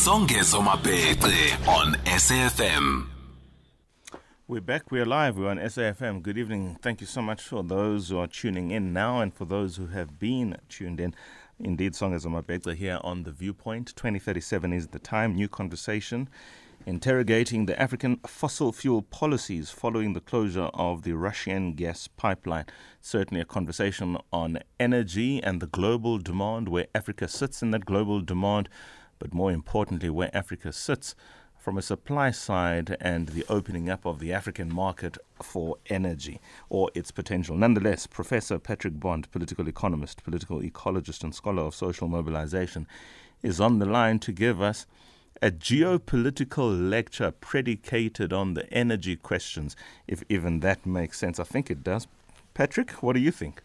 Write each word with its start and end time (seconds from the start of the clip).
Songezo 0.00 0.64
Mabete 0.64 1.52
on 1.68 1.92
SAFM. 2.06 3.06
We're 4.48 4.62
back. 4.62 4.90
We're 4.90 5.04
live. 5.04 5.36
We're 5.36 5.50
on 5.50 5.58
SAFM. 5.58 6.22
Good 6.22 6.38
evening. 6.38 6.78
Thank 6.80 7.02
you 7.02 7.06
so 7.06 7.20
much 7.20 7.42
for 7.42 7.62
those 7.62 8.08
who 8.08 8.16
are 8.16 8.26
tuning 8.26 8.70
in 8.70 8.94
now 8.94 9.20
and 9.20 9.34
for 9.34 9.44
those 9.44 9.76
who 9.76 9.88
have 9.88 10.18
been 10.18 10.56
tuned 10.70 11.00
in. 11.00 11.14
Indeed, 11.58 11.92
Songezo 11.92 12.30
Mabete 12.30 12.74
here 12.74 12.98
on 13.04 13.24
The 13.24 13.30
Viewpoint. 13.30 13.94
2037 13.94 14.72
is 14.72 14.86
the 14.86 14.98
time. 14.98 15.34
New 15.34 15.48
conversation 15.48 16.30
interrogating 16.86 17.66
the 17.66 17.80
African 17.80 18.16
fossil 18.26 18.72
fuel 18.72 19.02
policies 19.02 19.70
following 19.70 20.14
the 20.14 20.20
closure 20.20 20.70
of 20.72 21.02
the 21.02 21.12
Russian 21.12 21.74
gas 21.74 22.08
pipeline. 22.08 22.64
Certainly 23.02 23.42
a 23.42 23.44
conversation 23.44 24.16
on 24.32 24.60
energy 24.78 25.42
and 25.42 25.60
the 25.60 25.66
global 25.66 26.18
demand, 26.18 26.68
where 26.68 26.86
Africa 26.94 27.28
sits 27.28 27.62
in 27.62 27.70
that 27.72 27.84
global 27.84 28.20
demand, 28.20 28.68
but 29.20 29.32
more 29.32 29.52
importantly, 29.52 30.10
where 30.10 30.36
Africa 30.36 30.72
sits 30.72 31.14
from 31.56 31.76
a 31.78 31.82
supply 31.82 32.30
side 32.30 32.96
and 33.00 33.28
the 33.28 33.44
opening 33.48 33.88
up 33.88 34.06
of 34.06 34.18
the 34.18 34.32
African 34.32 34.74
market 34.74 35.18
for 35.42 35.76
energy 35.88 36.40
or 36.70 36.90
its 36.94 37.10
potential. 37.10 37.54
Nonetheless, 37.54 38.06
Professor 38.06 38.58
Patrick 38.58 38.98
Bond, 38.98 39.30
political 39.30 39.68
economist, 39.68 40.24
political 40.24 40.60
ecologist, 40.60 41.22
and 41.22 41.34
scholar 41.34 41.62
of 41.62 41.74
social 41.74 42.08
mobilization, 42.08 42.88
is 43.42 43.60
on 43.60 43.78
the 43.78 43.86
line 43.86 44.18
to 44.20 44.32
give 44.32 44.60
us 44.60 44.86
a 45.42 45.50
geopolitical 45.50 46.90
lecture 46.90 47.30
predicated 47.30 48.32
on 48.32 48.54
the 48.54 48.70
energy 48.72 49.16
questions, 49.16 49.76
if 50.08 50.22
even 50.28 50.60
that 50.60 50.84
makes 50.86 51.18
sense. 51.18 51.38
I 51.38 51.44
think 51.44 51.70
it 51.70 51.84
does. 51.84 52.06
Patrick, 52.54 52.90
what 53.02 53.14
do 53.14 53.20
you 53.20 53.30
think? 53.30 53.62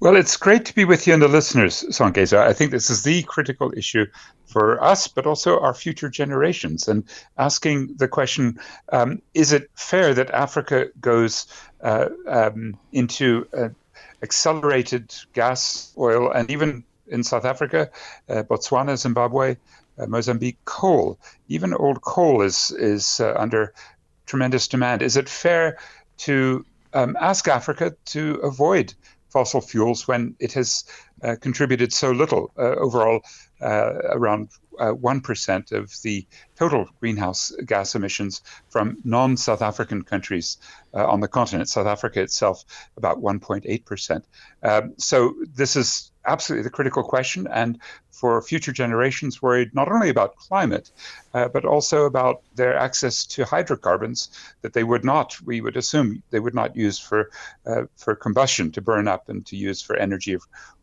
Well, 0.00 0.14
it's 0.14 0.36
great 0.36 0.64
to 0.66 0.74
be 0.74 0.84
with 0.84 1.08
you 1.08 1.14
and 1.14 1.22
the 1.22 1.26
listeners, 1.26 1.84
Songezo. 1.90 2.38
I 2.38 2.52
think 2.52 2.70
this 2.70 2.88
is 2.88 3.02
the 3.02 3.24
critical 3.24 3.72
issue 3.76 4.06
for 4.46 4.80
us, 4.82 5.08
but 5.08 5.26
also 5.26 5.58
our 5.58 5.74
future 5.74 6.08
generations. 6.08 6.86
And 6.86 7.02
asking 7.36 7.96
the 7.96 8.06
question 8.06 8.60
um, 8.92 9.20
is 9.34 9.52
it 9.52 9.68
fair 9.74 10.14
that 10.14 10.30
Africa 10.30 10.90
goes 11.00 11.46
uh, 11.82 12.10
um, 12.28 12.78
into 12.92 13.48
uh, 13.52 13.70
accelerated 14.22 15.12
gas, 15.32 15.92
oil, 15.98 16.30
and 16.30 16.48
even 16.48 16.84
in 17.08 17.24
South 17.24 17.44
Africa, 17.44 17.90
uh, 18.28 18.44
Botswana, 18.44 18.96
Zimbabwe, 18.96 19.56
uh, 19.98 20.06
Mozambique, 20.06 20.64
coal. 20.64 21.18
Even 21.48 21.74
old 21.74 22.02
coal 22.02 22.42
is 22.42 22.70
is 22.70 23.18
uh, 23.18 23.34
under 23.36 23.74
tremendous 24.26 24.68
demand. 24.68 25.02
Is 25.02 25.16
it 25.16 25.28
fair 25.28 25.78
to 26.18 26.64
um, 26.94 27.16
ask 27.20 27.48
Africa 27.48 27.96
to 28.06 28.34
avoid 28.44 28.94
fossil 29.30 29.60
fuels 29.60 30.08
when 30.08 30.34
it 30.38 30.52
has 30.52 30.84
uh, 31.22 31.36
contributed 31.40 31.92
so 31.92 32.10
little 32.10 32.52
uh, 32.58 32.74
overall, 32.76 33.20
uh, 33.60 33.92
around 34.10 34.50
uh, 34.78 34.92
1% 34.92 35.72
of 35.72 35.92
the 36.02 36.26
total 36.56 36.88
greenhouse 37.00 37.52
gas 37.66 37.94
emissions 37.94 38.42
from 38.68 38.96
non 39.04 39.36
South 39.36 39.62
African 39.62 40.02
countries 40.02 40.58
on 40.94 41.20
the 41.20 41.28
continent. 41.28 41.68
South 41.68 41.86
Africa 41.86 42.20
itself, 42.20 42.64
about 42.96 43.18
1.8%. 43.18 44.22
Um, 44.62 44.94
so, 44.96 45.34
this 45.54 45.76
is 45.76 46.12
absolutely 46.28 46.62
the 46.62 46.70
critical 46.70 47.02
question. 47.02 47.48
And 47.50 47.78
for 48.10 48.42
future 48.42 48.72
generations, 48.72 49.40
worried 49.40 49.74
not 49.74 49.90
only 49.90 50.08
about 50.08 50.36
climate, 50.36 50.90
uh, 51.34 51.48
but 51.48 51.64
also 51.64 52.04
about 52.04 52.42
their 52.54 52.76
access 52.76 53.24
to 53.26 53.44
hydrocarbons 53.44 54.28
that 54.62 54.72
they 54.72 54.82
would 54.82 55.04
not, 55.04 55.40
we 55.42 55.60
would 55.60 55.76
assume, 55.76 56.22
they 56.30 56.40
would 56.40 56.54
not 56.54 56.76
use 56.76 56.98
for 56.98 57.30
uh, 57.66 57.82
for 57.96 58.14
combustion 58.16 58.72
to 58.72 58.80
burn 58.80 59.06
up 59.06 59.28
and 59.28 59.46
to 59.46 59.56
use 59.56 59.80
for 59.80 59.96
energy 59.96 60.36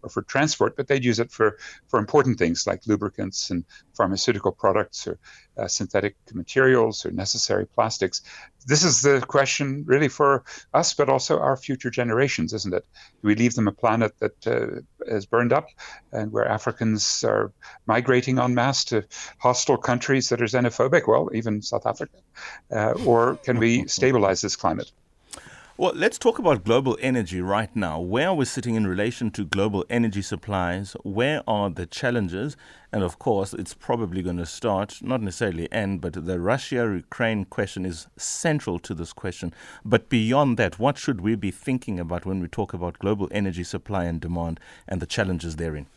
or 0.05 0.09
for 0.09 0.21
transport, 0.21 0.77
but 0.77 0.87
they'd 0.87 1.03
use 1.03 1.19
it 1.19 1.31
for 1.31 1.57
for 1.87 1.99
important 1.99 2.37
things 2.37 2.67
like 2.67 2.87
lubricants 2.87 3.49
and 3.49 3.65
pharmaceutical 3.97 4.51
products 4.51 5.07
or 5.07 5.17
uh, 5.57 5.67
synthetic 5.67 6.15
materials 6.33 7.05
or 7.05 7.11
necessary 7.11 7.65
plastics. 7.65 8.21
This 8.67 8.83
is 8.83 9.01
the 9.01 9.21
question 9.21 9.83
really 9.85 10.07
for 10.07 10.43
us, 10.73 10.93
but 10.93 11.09
also 11.09 11.39
our 11.39 11.57
future 11.57 11.89
generations, 11.89 12.53
isn't 12.53 12.73
it? 12.73 12.85
Do 13.21 13.27
we 13.27 13.35
leave 13.35 13.53
them 13.55 13.67
a 13.67 13.71
planet 13.71 14.13
that 14.19 14.47
uh, 14.47 14.81
is 15.07 15.25
burned 15.25 15.53
up 15.53 15.67
and 16.11 16.31
where 16.31 16.47
Africans 16.47 17.23
are 17.23 17.51
migrating 17.85 18.39
en 18.39 18.53
masse 18.55 18.85
to 18.85 19.03
hostile 19.39 19.77
countries 19.77 20.29
that 20.29 20.41
are 20.41 20.45
xenophobic? 20.45 21.07
Well, 21.07 21.29
even 21.33 21.61
South 21.61 21.85
Africa. 21.85 22.17
Uh, 22.71 22.93
or 23.05 23.35
can 23.37 23.59
we 23.59 23.87
stabilize 23.87 24.41
this 24.41 24.55
climate? 24.55 24.91
Well, 25.77 25.91
let's 25.93 26.17
talk 26.17 26.39
about 26.39 26.63
global 26.63 26.97
energy 27.01 27.41
right 27.41 27.75
now. 27.75 27.99
Where 27.99 28.29
are 28.29 28.33
we 28.33 28.45
sitting 28.45 28.75
in 28.75 28.87
relation 28.87 29.29
to 29.31 29.43
global 29.43 29.83
energy 29.89 30.21
supplies? 30.21 30.95
Where 31.03 31.43
are 31.49 31.69
the 31.69 31.85
challenges? 31.85 32.55
And 32.93 33.03
of 33.03 33.19
course, 33.19 33.53
it's 33.53 33.73
probably 33.73 34.21
going 34.21 34.37
to 34.37 34.45
start, 34.45 34.99
not 35.01 35.21
necessarily 35.21 35.69
end, 35.73 35.99
but 35.99 36.13
the 36.25 36.39
Russia 36.39 36.89
Ukraine 36.95 37.43
question 37.43 37.85
is 37.85 38.07
central 38.15 38.79
to 38.79 38.93
this 38.93 39.11
question. 39.11 39.53
But 39.83 40.07
beyond 40.07 40.55
that, 40.59 40.79
what 40.79 40.97
should 40.97 41.19
we 41.19 41.35
be 41.35 41.51
thinking 41.51 41.99
about 41.99 42.25
when 42.25 42.39
we 42.39 42.47
talk 42.47 42.73
about 42.73 42.99
global 42.99 43.27
energy 43.31 43.65
supply 43.65 44.05
and 44.05 44.21
demand 44.21 44.61
and 44.87 45.01
the 45.01 45.05
challenges 45.05 45.57
therein? 45.57 45.87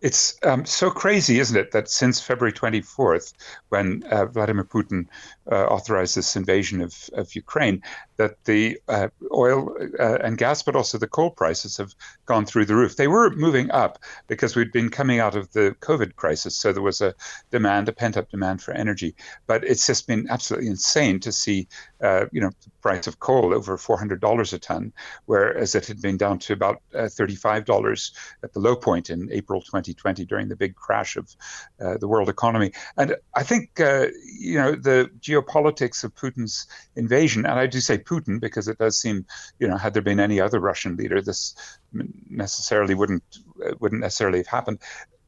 It's 0.00 0.38
um, 0.42 0.64
so 0.66 0.90
crazy, 0.90 1.38
isn't 1.40 1.56
it, 1.56 1.72
that 1.72 1.88
since 1.88 2.20
February 2.20 2.52
24th, 2.52 3.32
when 3.68 4.02
uh, 4.10 4.26
Vladimir 4.26 4.64
Putin 4.64 5.06
uh, 5.50 5.64
authorized 5.66 6.16
this 6.16 6.36
invasion 6.36 6.80
of, 6.80 7.08
of 7.14 7.34
Ukraine, 7.34 7.82
that 8.16 8.44
the 8.44 8.80
uh, 8.88 9.08
oil 9.32 9.76
uh, 9.98 10.18
and 10.22 10.38
gas, 10.38 10.62
but 10.62 10.76
also 10.76 10.98
the 10.98 11.06
coal 11.06 11.30
prices 11.30 11.76
have 11.76 11.94
gone 12.24 12.46
through 12.46 12.64
the 12.64 12.74
roof. 12.74 12.96
They 12.96 13.08
were 13.08 13.30
moving 13.30 13.70
up 13.70 13.98
because 14.26 14.56
we'd 14.56 14.72
been 14.72 14.90
coming 14.90 15.20
out 15.20 15.36
of 15.36 15.52
the 15.52 15.76
COVID 15.80 16.16
crisis, 16.16 16.56
so 16.56 16.72
there 16.72 16.82
was 16.82 17.00
a 17.00 17.14
demand, 17.50 17.88
a 17.88 17.92
pent-up 17.92 18.30
demand 18.30 18.62
for 18.62 18.72
energy. 18.72 19.14
But 19.46 19.64
it's 19.64 19.86
just 19.86 20.06
been 20.06 20.28
absolutely 20.30 20.68
insane 20.68 21.20
to 21.20 21.32
see, 21.32 21.68
uh, 22.02 22.26
you 22.32 22.40
know, 22.40 22.50
the 22.62 22.70
price 22.82 23.06
of 23.06 23.18
coal 23.18 23.54
over 23.54 23.76
$400 23.76 24.52
a 24.52 24.58
ton, 24.58 24.92
whereas 25.26 25.74
it 25.74 25.86
had 25.86 26.00
been 26.00 26.16
down 26.16 26.38
to 26.40 26.52
about 26.52 26.82
uh, 26.94 27.02
$35 27.02 28.12
at 28.42 28.52
the 28.52 28.60
low 28.60 28.76
point 28.76 29.10
in 29.10 29.30
April 29.32 29.62
2020 29.66 30.24
during 30.24 30.48
the 30.48 30.56
big 30.56 30.74
crash 30.74 31.16
of 31.16 31.34
uh, 31.80 31.96
the 31.98 32.08
world 32.08 32.28
economy. 32.28 32.72
And 32.96 33.16
I 33.34 33.42
think, 33.42 33.80
uh, 33.80 34.06
you 34.38 34.56
know, 34.56 34.72
the 34.74 35.10
geopolitics 35.20 36.04
of 36.04 36.14
Putin's 36.14 36.66
invasion, 36.94 37.44
and 37.46 37.58
I 37.58 37.66
do 37.66 37.80
say 37.80 37.98
Putin 37.98 38.40
because 38.40 38.68
it 38.68 38.78
does 38.78 39.00
seem, 39.00 39.26
you 39.58 39.68
know, 39.68 39.76
had 39.76 39.92
there 39.94 40.02
been 40.02 40.20
any 40.20 40.40
other 40.40 40.60
Russian 40.60 40.96
leader, 40.96 41.20
this 41.20 41.54
necessarily 41.92 42.94
wouldn't 42.94 43.24
uh, 43.64 43.74
wouldn't 43.80 44.00
necessarily 44.00 44.38
have 44.38 44.46
happened. 44.46 44.78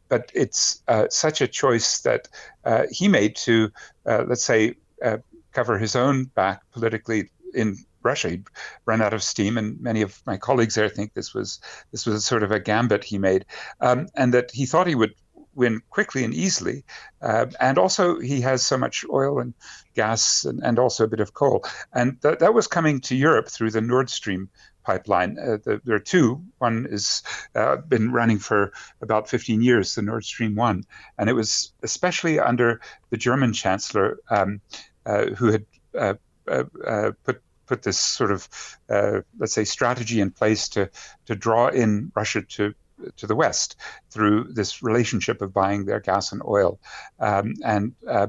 But 0.08 0.30
it's 0.34 0.82
uh, 0.88 1.08
such 1.10 1.40
a 1.40 1.48
choice 1.48 2.00
that 2.00 2.28
uh, 2.64 2.84
he 2.90 3.08
made 3.08 3.36
to, 3.36 3.70
uh, 4.06 4.24
let's 4.26 4.44
say, 4.44 4.76
uh, 5.04 5.18
cover 5.52 5.78
his 5.78 5.96
own 5.96 6.24
back 6.24 6.62
politically 6.72 7.30
in 7.54 7.76
Russia. 8.08 8.30
He'd 8.30 8.46
run 8.86 9.02
out 9.02 9.14
of 9.14 9.22
steam, 9.22 9.58
and 9.58 9.80
many 9.80 10.02
of 10.02 10.20
my 10.26 10.36
colleagues 10.36 10.74
there 10.74 10.88
think 10.88 11.14
this 11.14 11.34
was 11.34 11.60
this 11.92 12.06
was 12.06 12.24
sort 12.24 12.42
of 12.42 12.50
a 12.50 12.60
gambit 12.60 13.04
he 13.04 13.18
made, 13.18 13.44
um, 13.80 14.08
and 14.14 14.34
that 14.34 14.50
he 14.50 14.66
thought 14.66 14.86
he 14.86 15.00
would 15.02 15.14
win 15.58 15.82
quickly 15.90 16.24
and 16.24 16.32
easily. 16.32 16.84
Uh, 17.20 17.46
and 17.60 17.78
also, 17.78 18.18
he 18.20 18.40
has 18.40 18.64
so 18.64 18.78
much 18.78 19.04
oil 19.10 19.40
and 19.40 19.54
gas 19.94 20.44
and, 20.44 20.60
and 20.62 20.78
also 20.78 21.04
a 21.04 21.08
bit 21.08 21.20
of 21.20 21.34
coal. 21.34 21.64
And 21.92 22.22
th- 22.22 22.38
that 22.38 22.54
was 22.54 22.68
coming 22.68 23.00
to 23.02 23.16
Europe 23.16 23.48
through 23.48 23.72
the 23.72 23.80
Nord 23.80 24.08
Stream 24.08 24.48
pipeline. 24.84 25.36
Uh, 25.38 25.58
the, 25.64 25.80
there 25.84 25.96
are 25.96 26.10
two. 26.14 26.44
One 26.58 26.86
has 26.90 27.22
uh, 27.54 27.76
been 27.76 28.12
running 28.12 28.38
for 28.38 28.72
about 29.02 29.28
15 29.28 29.60
years, 29.60 29.94
the 29.94 30.02
Nord 30.02 30.24
Stream 30.24 30.54
1. 30.54 30.84
And 31.18 31.28
it 31.28 31.34
was 31.34 31.72
especially 31.82 32.38
under 32.38 32.80
the 33.10 33.16
German 33.16 33.52
Chancellor 33.52 34.18
um, 34.30 34.60
uh, 35.04 35.26
who 35.36 35.52
had 35.52 35.66
uh, 35.98 36.14
uh, 36.46 37.12
put 37.24 37.42
put 37.68 37.82
this 37.82 37.98
sort 37.98 38.32
of, 38.32 38.48
let's 38.88 39.54
say, 39.54 39.64
strategy 39.64 40.20
in 40.20 40.30
place 40.30 40.68
to 40.70 40.90
to 41.26 41.34
draw 41.34 41.68
in 41.68 42.10
Russia 42.14 42.42
to 42.42 42.74
to 43.16 43.26
the 43.26 43.34
West 43.34 43.76
through 44.10 44.44
this 44.44 44.82
relationship 44.82 45.42
of 45.42 45.52
buying 45.52 45.84
their 45.84 46.00
gas 46.00 46.32
and 46.32 46.42
oil. 46.44 46.78
Um, 47.20 47.54
and 47.64 47.94
uh, 48.06 48.28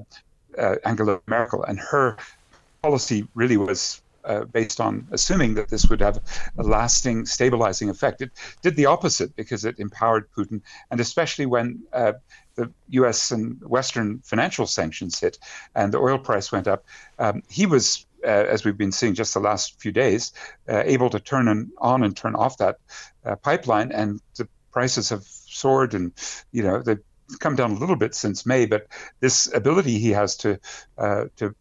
uh, 0.57 0.75
Angela 0.85 1.21
Merkel 1.27 1.63
and 1.63 1.79
her 1.79 2.17
policy 2.81 3.27
really 3.33 3.57
was 3.57 4.01
uh, 4.25 4.43
based 4.45 4.79
on 4.79 5.07
assuming 5.11 5.55
that 5.55 5.69
this 5.69 5.89
would 5.89 6.01
have 6.01 6.19
a 6.57 6.63
lasting 6.63 7.25
stabilizing 7.25 7.89
effect. 7.89 8.21
It 8.21 8.31
did 8.61 8.75
the 8.75 8.85
opposite 8.85 9.35
because 9.35 9.65
it 9.65 9.79
empowered 9.79 10.29
Putin, 10.31 10.61
and 10.91 10.99
especially 10.99 11.45
when 11.45 11.79
uh, 11.93 12.13
the 12.55 12.71
U.S. 12.89 13.31
and 13.31 13.61
Western 13.61 14.19
financial 14.19 14.67
sanctions 14.67 15.19
hit 15.19 15.39
and 15.73 15.93
the 15.93 15.99
oil 15.99 16.19
price 16.19 16.51
went 16.51 16.67
up, 16.67 16.85
um, 17.17 17.43
he 17.49 17.65
was. 17.65 18.05
Uh, 18.23 18.27
as 18.27 18.65
we've 18.65 18.77
been 18.77 18.91
seeing 18.91 19.13
just 19.13 19.33
the 19.33 19.39
last 19.39 19.79
few 19.81 19.91
days, 19.91 20.33
uh, 20.67 20.83
able 20.85 21.09
to 21.09 21.19
turn 21.19 21.47
an, 21.47 21.71
on 21.77 22.03
and 22.03 22.15
turn 22.15 22.35
off 22.35 22.57
that 22.57 22.77
uh, 23.25 23.35
pipeline, 23.35 23.91
and 23.91 24.19
the 24.37 24.47
prices 24.71 25.09
have 25.09 25.23
soared 25.23 25.93
and 25.93 26.13
you 26.51 26.63
know 26.63 26.81
they've 26.81 27.03
come 27.39 27.55
down 27.55 27.71
a 27.71 27.79
little 27.79 27.95
bit 27.95 28.15
since 28.15 28.45
May, 28.45 28.65
but 28.65 28.87
this 29.19 29.51
ability 29.53 29.99
he 29.99 30.11
has 30.11 30.37
to 30.37 30.59
uh, 30.97 31.25
to 31.37 31.55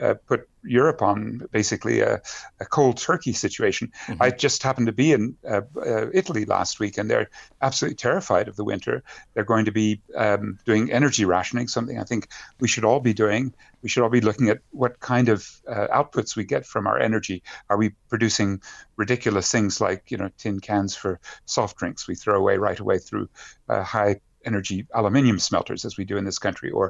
uh, 0.00 0.14
put 0.26 0.48
Europe 0.64 1.02
on 1.02 1.46
basically 1.52 2.00
a, 2.00 2.20
a 2.60 2.66
cold 2.66 2.98
turkey 2.98 3.32
situation. 3.32 3.92
Mm-hmm. 4.06 4.22
I 4.22 4.30
just 4.30 4.62
happened 4.62 4.86
to 4.86 4.92
be 4.92 5.12
in 5.12 5.36
uh, 5.48 5.62
uh, 5.76 6.06
Italy 6.12 6.44
last 6.44 6.80
week, 6.80 6.98
and 6.98 7.10
they're 7.10 7.30
absolutely 7.62 7.96
terrified 7.96 8.48
of 8.48 8.56
the 8.56 8.64
winter. 8.64 9.02
They're 9.34 9.44
going 9.44 9.64
to 9.66 9.72
be 9.72 10.02
um, 10.14 10.58
doing 10.64 10.92
energy 10.92 11.24
rationing, 11.24 11.68
something 11.68 11.98
I 11.98 12.04
think 12.04 12.28
we 12.60 12.68
should 12.68 12.84
all 12.84 13.00
be 13.00 13.14
doing. 13.14 13.54
We 13.82 13.88
should 13.88 14.02
all 14.02 14.10
be 14.10 14.20
looking 14.20 14.48
at 14.48 14.58
what 14.70 14.98
kind 15.00 15.28
of 15.28 15.48
uh, 15.68 15.86
outputs 15.88 16.36
we 16.36 16.44
get 16.44 16.66
from 16.66 16.86
our 16.86 16.98
energy. 16.98 17.42
Are 17.70 17.76
we 17.76 17.90
producing 18.08 18.60
ridiculous 18.96 19.50
things 19.50 19.80
like 19.80 20.10
you 20.10 20.16
know 20.16 20.30
tin 20.38 20.60
cans 20.60 20.96
for 20.96 21.20
soft 21.46 21.78
drinks 21.78 22.08
we 22.08 22.16
throw 22.16 22.36
away 22.36 22.58
right 22.58 22.80
away 22.80 22.98
through 22.98 23.28
uh, 23.68 23.82
high 23.82 24.20
energy 24.50 24.78
aluminium 24.98 25.38
smelters, 25.38 25.84
as 25.84 25.96
we 25.98 26.04
do 26.04 26.16
in 26.16 26.24
this 26.24 26.40
country, 26.46 26.70
or 26.78 26.86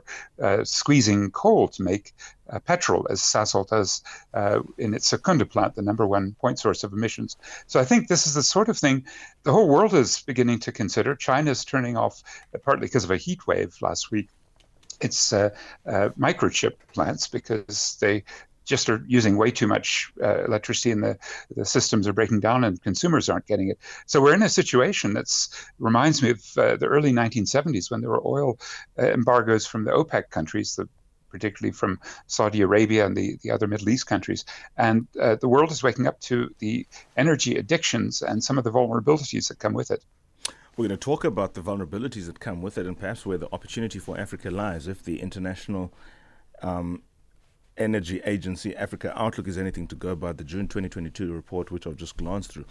uh, 0.46 0.64
squeezing 0.64 1.30
coal 1.42 1.68
to 1.68 1.82
make 1.82 2.04
uh, 2.50 2.58
petrol, 2.70 3.06
as 3.10 3.20
Sasol 3.20 3.68
does 3.68 4.02
uh, 4.34 4.60
in 4.84 4.94
its 4.94 5.08
Secunda 5.08 5.46
plant, 5.46 5.74
the 5.74 5.82
number 5.82 6.06
one 6.06 6.26
point 6.40 6.58
source 6.58 6.84
of 6.84 6.92
emissions. 6.92 7.36
So 7.66 7.80
I 7.80 7.84
think 7.84 8.00
this 8.08 8.26
is 8.26 8.34
the 8.34 8.42
sort 8.42 8.68
of 8.68 8.78
thing 8.78 9.04
the 9.42 9.52
whole 9.52 9.68
world 9.68 9.94
is 9.94 10.22
beginning 10.32 10.60
to 10.60 10.72
consider. 10.72 11.14
China's 11.14 11.64
turning 11.64 11.96
off, 11.96 12.22
uh, 12.54 12.58
partly 12.58 12.86
because 12.86 13.04
of 13.04 13.10
a 13.10 13.16
heat 13.26 13.46
wave 13.46 13.76
last 13.80 14.10
week, 14.10 14.28
its 15.00 15.32
uh, 15.32 15.50
uh, 15.86 16.08
microchip 16.18 16.74
plants 16.94 17.28
because 17.28 17.96
they 18.00 18.24
just 18.68 18.88
are 18.90 19.02
using 19.08 19.36
way 19.36 19.50
too 19.50 19.66
much 19.66 20.12
uh, 20.22 20.44
electricity 20.44 20.90
and 20.90 21.02
the, 21.02 21.18
the 21.56 21.64
systems 21.64 22.06
are 22.06 22.12
breaking 22.12 22.40
down 22.40 22.64
and 22.64 22.80
consumers 22.82 23.28
aren't 23.28 23.46
getting 23.46 23.70
it. 23.70 23.78
So 24.06 24.20
we're 24.20 24.34
in 24.34 24.42
a 24.42 24.48
situation 24.48 25.14
that 25.14 25.26
reminds 25.78 26.22
me 26.22 26.30
of 26.30 26.42
uh, 26.56 26.76
the 26.76 26.86
early 26.86 27.12
1970s 27.12 27.90
when 27.90 28.02
there 28.02 28.10
were 28.10 28.26
oil 28.26 28.58
uh, 28.98 29.06
embargoes 29.06 29.66
from 29.66 29.84
the 29.84 29.92
OPEC 29.92 30.30
countries, 30.30 30.76
the 30.76 30.88
particularly 31.30 31.72
from 31.72 32.00
Saudi 32.26 32.62
Arabia 32.62 33.04
and 33.06 33.16
the, 33.16 33.38
the 33.42 33.50
other 33.50 33.66
Middle 33.66 33.90
East 33.90 34.06
countries. 34.06 34.44
And 34.76 35.06
uh, 35.20 35.36
the 35.36 35.48
world 35.48 35.70
is 35.70 35.82
waking 35.82 36.06
up 36.06 36.20
to 36.20 36.54
the 36.58 36.86
energy 37.16 37.56
addictions 37.56 38.22
and 38.22 38.42
some 38.42 38.56
of 38.56 38.64
the 38.64 38.70
vulnerabilities 38.70 39.48
that 39.48 39.58
come 39.58 39.74
with 39.74 39.90
it. 39.90 40.02
We're 40.76 40.88
going 40.88 40.98
to 40.98 41.04
talk 41.04 41.24
about 41.24 41.54
the 41.54 41.60
vulnerabilities 41.60 42.26
that 42.26 42.40
come 42.40 42.62
with 42.62 42.78
it 42.78 42.86
and 42.86 42.98
perhaps 42.98 43.26
where 43.26 43.36
the 43.36 43.52
opportunity 43.52 43.98
for 43.98 44.18
Africa 44.18 44.50
lies 44.50 44.86
if 44.86 45.02
the 45.02 45.20
international 45.20 45.92
um, 46.62 47.02
Energy 47.78 48.20
Agency 48.24 48.76
Africa 48.76 49.12
Outlook 49.16 49.48
is 49.48 49.56
anything 49.56 49.86
to 49.88 49.94
go 49.94 50.14
by, 50.14 50.32
the 50.32 50.44
June 50.44 50.68
2022 50.68 51.32
report, 51.32 51.70
which 51.70 51.86
I've 51.86 51.96
just 51.96 52.16
glanced 52.16 52.52
through. 52.52 52.66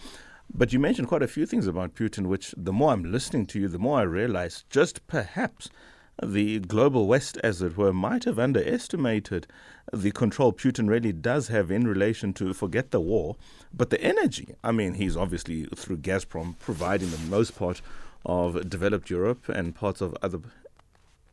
But 0.54 0.72
you 0.72 0.80
mentioned 0.80 1.08
quite 1.08 1.24
a 1.24 1.28
few 1.28 1.46
things 1.46 1.68
about 1.68 1.96
Putin, 1.96 2.28
which 2.28 2.54
the 2.58 2.74
more 2.74 2.94
I'm 2.94 3.12
listening 3.12 3.46
to 3.48 3.60
you, 3.60 3.68
the 3.68 3.80
more 3.80 4.00
I 4.00 4.04
realize 4.04 4.64
just 4.70 5.06
perhaps 5.08 5.70
the 6.24 6.60
global 6.60 7.08
West, 7.08 7.38
as 7.44 7.62
it 7.62 7.78
were, 7.78 7.94
might 7.94 8.24
have 8.24 8.40
underestimated 8.40 9.46
the 9.94 10.12
control 10.12 10.52
Putin 10.52 10.90
really 10.90 11.14
does 11.14 11.50
have 11.50 11.70
in 11.70 11.88
relation 11.88 12.34
to 12.34 12.54
forget 12.54 12.92
the 12.92 13.00
war, 13.00 13.36
but 13.74 13.90
the 13.90 14.02
energy. 14.02 14.56
I 14.64 14.72
mean, 14.72 14.96
he's 14.96 15.16
obviously 15.16 15.66
through 15.76 15.98
Gazprom 15.98 16.56
providing 16.60 17.12
the 17.12 17.18
most 17.30 17.58
part 17.58 17.82
of 18.26 18.70
developed 18.70 19.10
Europe 19.10 19.48
and 19.48 19.76
parts 19.76 20.02
of 20.02 20.16
other 20.22 20.40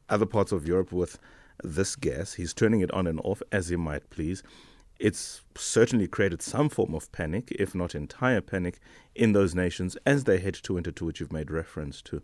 other 0.08 0.26
parts 0.26 0.52
of 0.52 0.68
Europe 0.68 0.92
with 0.92 1.18
this 1.62 1.96
gas. 1.96 2.34
He's 2.34 2.54
turning 2.54 2.80
it 2.80 2.90
on 2.92 3.06
and 3.06 3.20
off 3.22 3.42
as 3.52 3.68
he 3.68 3.76
might 3.76 4.10
please. 4.10 4.42
It's 4.98 5.42
certainly 5.56 6.06
created 6.06 6.40
some 6.40 6.68
form 6.68 6.94
of 6.94 7.10
panic, 7.12 7.50
if 7.58 7.74
not 7.74 7.94
entire 7.94 8.40
panic, 8.40 8.78
in 9.14 9.32
those 9.32 9.54
nations 9.54 9.96
as 10.06 10.24
they 10.24 10.38
head 10.38 10.54
to 10.54 10.74
winter 10.74 10.92
to 10.92 11.04
which 11.04 11.20
you've 11.20 11.32
made 11.32 11.50
reference 11.50 12.00
to. 12.02 12.22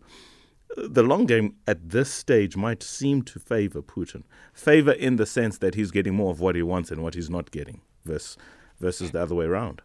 The 0.77 1.03
long 1.03 1.25
game 1.25 1.55
at 1.67 1.89
this 1.89 2.09
stage 2.09 2.55
might 2.55 2.81
seem 2.81 3.23
to 3.23 3.39
favor 3.39 3.81
Putin. 3.81 4.23
Favor 4.53 4.93
in 4.93 5.17
the 5.17 5.25
sense 5.25 5.57
that 5.57 5.75
he's 5.75 5.91
getting 5.91 6.15
more 6.15 6.31
of 6.31 6.39
what 6.39 6.55
he 6.55 6.63
wants 6.63 6.91
and 6.91 7.03
what 7.03 7.13
he's 7.13 7.29
not 7.29 7.51
getting, 7.51 7.81
versus, 8.05 8.37
versus 8.79 9.11
the 9.11 9.21
other 9.21 9.35
way 9.35 9.45
around. 9.45 9.81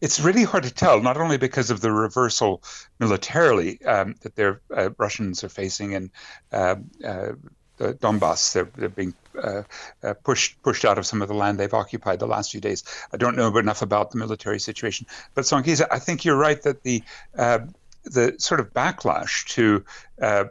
It's 0.00 0.20
really 0.20 0.44
hard 0.44 0.64
to 0.64 0.72
tell, 0.72 1.00
not 1.00 1.16
only 1.16 1.38
because 1.38 1.70
of 1.70 1.80
the 1.80 1.92
reversal 1.92 2.62
militarily 3.00 3.82
um, 3.84 4.14
that 4.20 4.36
the 4.36 4.60
uh, 4.74 4.90
Russians 4.98 5.42
are 5.44 5.48
facing 5.48 5.92
in 5.92 6.10
uh, 6.52 6.76
uh, 7.04 7.32
the 7.76 7.94
Donbass. 7.94 8.52
They're, 8.52 8.68
they're 8.76 8.88
being 8.88 9.14
uh, 9.42 9.62
uh, 10.02 10.14
pushed 10.24 10.62
pushed 10.62 10.84
out 10.84 10.98
of 10.98 11.06
some 11.06 11.22
of 11.22 11.28
the 11.28 11.34
land 11.34 11.58
they've 11.58 11.74
occupied 11.74 12.18
the 12.18 12.26
last 12.26 12.52
few 12.52 12.60
days. 12.60 12.84
I 13.12 13.16
don't 13.16 13.36
know 13.36 13.56
enough 13.56 13.82
about 13.82 14.10
the 14.10 14.18
military 14.18 14.60
situation, 14.60 15.06
but 15.34 15.44
Songezo, 15.44 15.86
I 15.90 15.98
think 15.98 16.24
you're 16.24 16.36
right 16.36 16.60
that 16.62 16.82
the 16.82 17.02
uh, 17.36 17.60
the 18.04 18.34
sort 18.38 18.60
of 18.60 18.72
backlash 18.72 19.46
to 19.54 19.84
uh, 20.20 20.44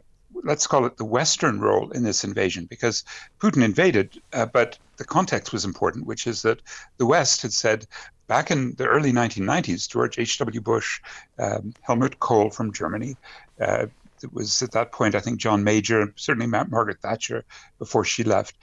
let's 0.43 0.67
call 0.67 0.85
it 0.85 0.97
the 0.97 1.05
Western 1.05 1.59
role 1.59 1.91
in 1.91 2.03
this 2.03 2.23
invasion, 2.23 2.65
because 2.65 3.03
Putin 3.39 3.63
invaded, 3.63 4.21
uh, 4.33 4.45
but 4.45 4.77
the 4.97 5.05
context 5.05 5.53
was 5.53 5.65
important, 5.65 6.05
which 6.05 6.27
is 6.27 6.41
that 6.41 6.61
the 6.97 7.05
West 7.05 7.41
had 7.41 7.53
said 7.53 7.87
back 8.27 8.51
in 8.51 8.73
the 8.75 8.85
early 8.85 9.11
1990s, 9.11 9.89
George 9.89 10.19
H.W. 10.19 10.61
Bush, 10.61 11.01
um, 11.39 11.73
Helmut 11.81 12.19
Kohl 12.19 12.49
from 12.49 12.73
Germany, 12.73 13.15
uh, 13.59 13.87
it 14.23 14.33
was 14.33 14.61
at 14.61 14.71
that 14.71 14.91
point, 14.91 15.15
I 15.15 15.19
think 15.19 15.39
John 15.39 15.63
Major, 15.63 16.13
certainly 16.15 16.47
Margaret 16.47 17.01
Thatcher, 17.01 17.45
before 17.79 18.05
she 18.05 18.23
left, 18.23 18.57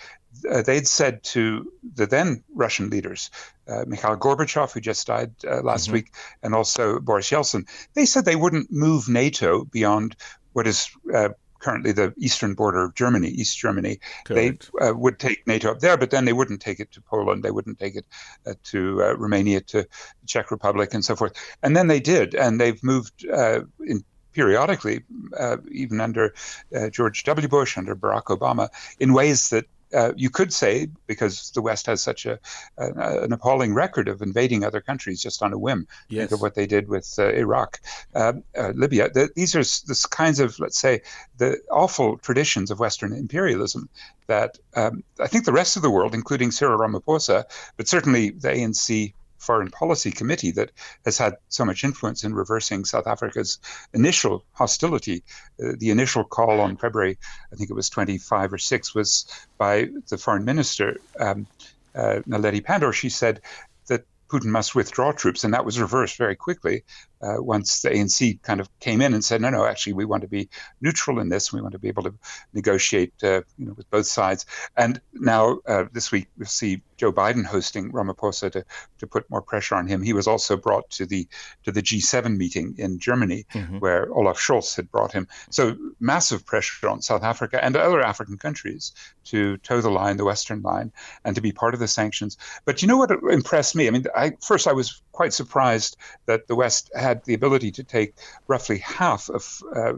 uh, 0.49 0.63
they'd 0.63 0.87
said 0.87 1.23
to 1.23 1.73
the 1.95 2.07
then 2.07 2.45
Russian 2.55 2.91
leaders, 2.91 3.31
uh, 3.69 3.85
Mikhail 3.87 4.17
Gorbachev, 4.17 4.73
who 4.73 4.81
just 4.81 5.07
died 5.07 5.33
uh, 5.45 5.63
last 5.63 5.85
mm-hmm. 5.85 5.95
week, 5.95 6.15
and 6.43 6.55
also 6.55 7.01
Boris 7.01 7.31
Yeltsin, 7.31 7.69
they 7.95 8.07
said 8.07 8.25
they 8.25 8.37
wouldn't 8.37 8.71
move 8.71 9.09
NATO 9.09 9.65
beyond 9.65 10.17
what 10.53 10.67
is 10.67 10.91
uh, 11.15 11.31
currently 11.61 11.93
the 11.93 12.13
eastern 12.17 12.55
border 12.55 12.85
of 12.85 12.95
Germany, 12.95 13.29
East 13.29 13.59
Germany. 13.59 14.01
Correct. 14.25 14.71
They 14.79 14.89
uh, 14.89 14.95
would 14.95 15.19
take 15.19 15.47
NATO 15.47 15.71
up 15.71 15.81
there, 15.81 15.97
but 15.97 16.11
then 16.11 16.25
they 16.25 16.33
wouldn't 16.33 16.61
take 16.61 16.81
it 16.81 16.91
to 16.93 17.03
Poland. 17.03 17.43
They 17.43 17.51
wouldn't 17.51 17.79
take 17.79 17.97
it 17.97 18.07
uh, 18.47 18.55
to 18.65 19.03
uh, 19.03 19.17
Romania, 19.17 19.61
to 19.61 19.83
the 19.83 20.27
Czech 20.27 20.51
Republic, 20.51 20.95
and 20.95 21.05
so 21.05 21.15
forth. 21.15 21.33
And 21.63 21.77
then 21.77 21.87
they 21.87 22.01
did, 22.01 22.35
and 22.35 22.61
they've 22.61 22.83
moved 22.83 23.27
uh, 23.27 23.61
in 23.87 24.05
periodically, 24.33 25.03
uh, 25.39 25.59
even 25.71 26.01
under 26.01 26.35
uh, 26.75 26.91
George 26.91 27.25
W. 27.25 27.49
Bush, 27.49 27.77
under 27.77 27.97
Barack 27.97 28.25
Obama, 28.25 28.69
in 28.99 29.13
ways 29.13 29.51
that 29.51 29.67
uh, 29.93 30.13
you 30.17 30.31
could 30.31 30.53
say, 30.53 30.89
because 31.07 31.51
the 31.51 31.63
West 31.63 31.87
has 31.87 32.03
such 32.03 32.27
a, 32.27 32.39
a, 32.79 33.23
an 33.23 33.33
appalling 33.33 33.75
record 33.75 34.09
of 34.09 34.23
invading 34.23 34.65
other 34.65 34.81
countries 34.81 35.21
just 35.21 35.43
on 35.43 35.53
a 35.53 35.59
whim. 35.59 35.87
Yes. 36.09 36.21
Think 36.21 36.33
of 36.33 36.43
what 36.43 36.55
they 36.55 36.67
did 36.67 36.89
with 36.89 37.13
uh, 37.19 37.33
Iraq, 37.33 37.81
um, 38.15 38.45
uh, 38.57 38.73
Libya. 38.75 39.11
The, 39.11 39.31
these 39.35 39.57
are 39.57 39.63
the 39.63 40.07
kinds 40.11 40.41
of, 40.41 40.59
let's 40.61 40.79
say, 40.79 41.03
the 41.39 41.61
awful 41.71 42.19
traditions 42.19 42.71
of 42.71 42.79
Western 42.79 43.13
imperialism 43.13 43.89
that 44.27 44.59
um, 44.77 45.03
I 45.19 45.27
think 45.27 45.45
the 45.45 45.53
rest 45.53 45.77
of 45.77 45.83
the 45.83 45.91
world, 45.91 46.15
including 46.15 46.53
Cyril 46.53 46.79
Ramaphosa, 46.79 47.45
but 47.77 47.89
certainly 47.89 48.31
the 48.31 48.51
ANC 48.51 49.13
Foreign 49.41 49.71
Policy 49.71 50.11
Committee 50.11 50.53
that 50.53 50.71
has 51.05 51.19
had 51.19 51.37
so 51.49 51.65
much 51.65 51.83
influence 51.83 52.25
in 52.25 52.35
reversing 52.35 52.85
South 52.85 53.07
Africa's 53.07 53.59
initial 53.93 54.45
hostility. 54.53 55.25
Uh, 55.63 55.73
the 55.79 55.91
initial 55.91 56.25
call 56.25 56.61
on 56.61 56.77
February, 56.77 57.19
I 57.53 57.57
think 57.57 57.71
it 57.71 57.75
was 57.75 57.91
25 57.91 58.53
or 58.53 58.59
6, 58.59 58.95
was 58.95 59.27
by 59.59 59.89
the 60.09 60.19
foreign 60.19 60.45
minister, 60.45 60.99
um, 61.19 61.47
uh, 61.95 62.21
Naledi 62.29 62.63
Pandor. 62.63 62.93
She 62.93 63.09
said 63.09 63.41
that 63.89 64.05
Putin 64.29 64.47
must 64.47 64.75
withdraw 64.75 65.13
troops, 65.13 65.43
and 65.43 65.55
that 65.55 65.65
was 65.65 65.81
reversed 65.81 66.19
very 66.19 66.37
quickly 66.37 66.85
uh, 67.23 67.43
once 67.43 67.83
the 67.83 67.91
ANC 67.91 68.43
kind 68.43 68.61
of 68.61 68.69
came 68.81 69.01
in 69.01 69.15
and 69.15 69.25
said, 69.25 69.41
no, 69.41 69.51
no, 69.51 69.65
actually, 69.67 69.93
we 69.95 70.05
want 70.05 70.23
to 70.23 70.29
be 70.29 70.49
neutral 70.81 71.21
in 71.21 71.29
this. 71.29 71.53
We 71.53 71.61
want 71.61 71.73
to 71.73 71.79
be 71.79 71.89
able 71.89 72.05
to 72.05 72.15
negotiate, 72.53 73.13
uh, 73.23 73.43
you 73.59 73.67
know, 73.67 73.75
with 73.75 73.91
both 73.91 74.07
sides. 74.07 74.47
And 74.77 75.01
now 75.13 75.59
uh, 75.67 75.85
this 75.93 76.11
week 76.11 76.29
we 76.39 76.47
see 76.47 76.83
Joe 76.97 77.13
Biden 77.13 77.45
hosting 77.45 77.93
Ramaphosa 77.93 78.53
to, 78.53 78.65
to 78.99 79.07
put 79.07 79.31
more 79.31 79.41
pressure 79.41 79.75
on 79.75 79.87
him. 79.87 80.03
He 80.03 80.13
was 80.13 80.27
also 80.27 80.57
brought 80.57 80.91
to 80.91 81.07
the 81.07 81.27
to 81.65 81.73
the 81.73 81.83
G7 81.83 82.37
meeting 82.37 82.75
in 82.77 82.99
Germany, 82.99 83.47
mm-hmm. 83.55 83.79
where 83.79 84.13
Olaf 84.13 84.39
Scholz 84.39 84.77
had 84.77 84.91
brought 84.91 85.13
him. 85.13 85.27
So 85.51 85.77
massive 85.99 86.45
pressure 86.45 86.89
on 86.89 87.01
South 87.01 87.23
Africa 87.23 87.63
and 87.65 87.75
other 87.75 88.03
African 88.03 88.37
countries 88.37 88.93
to 89.25 89.57
toe 89.59 89.81
the 89.81 89.91
line, 89.91 90.19
the 90.19 90.25
Western 90.25 90.61
line, 90.61 90.93
and 91.25 91.35
to 91.37 91.41
be 91.41 91.53
part 91.53 91.73
of 91.73 91.81
the 91.81 91.89
sanctions. 91.89 92.37
But 92.65 92.83
you 92.83 92.89
know 92.89 92.99
what 92.99 93.11
impressed 93.11 93.75
me? 93.75 93.87
I 93.87 93.91
mean, 93.91 94.05
I, 94.15 94.33
first 94.41 94.67
I 94.67 94.73
was 94.73 95.03
quite 95.21 95.35
surprised 95.35 95.99
that 96.25 96.47
the 96.49 96.55
West 96.55 96.91
had 96.95 97.23
the 97.27 97.35
ability 97.35 97.71
to 97.71 97.85
take 97.85 98.15
roughly 98.49 98.79
half 98.79 99.29
of 99.29 99.63
uh, 99.77 99.93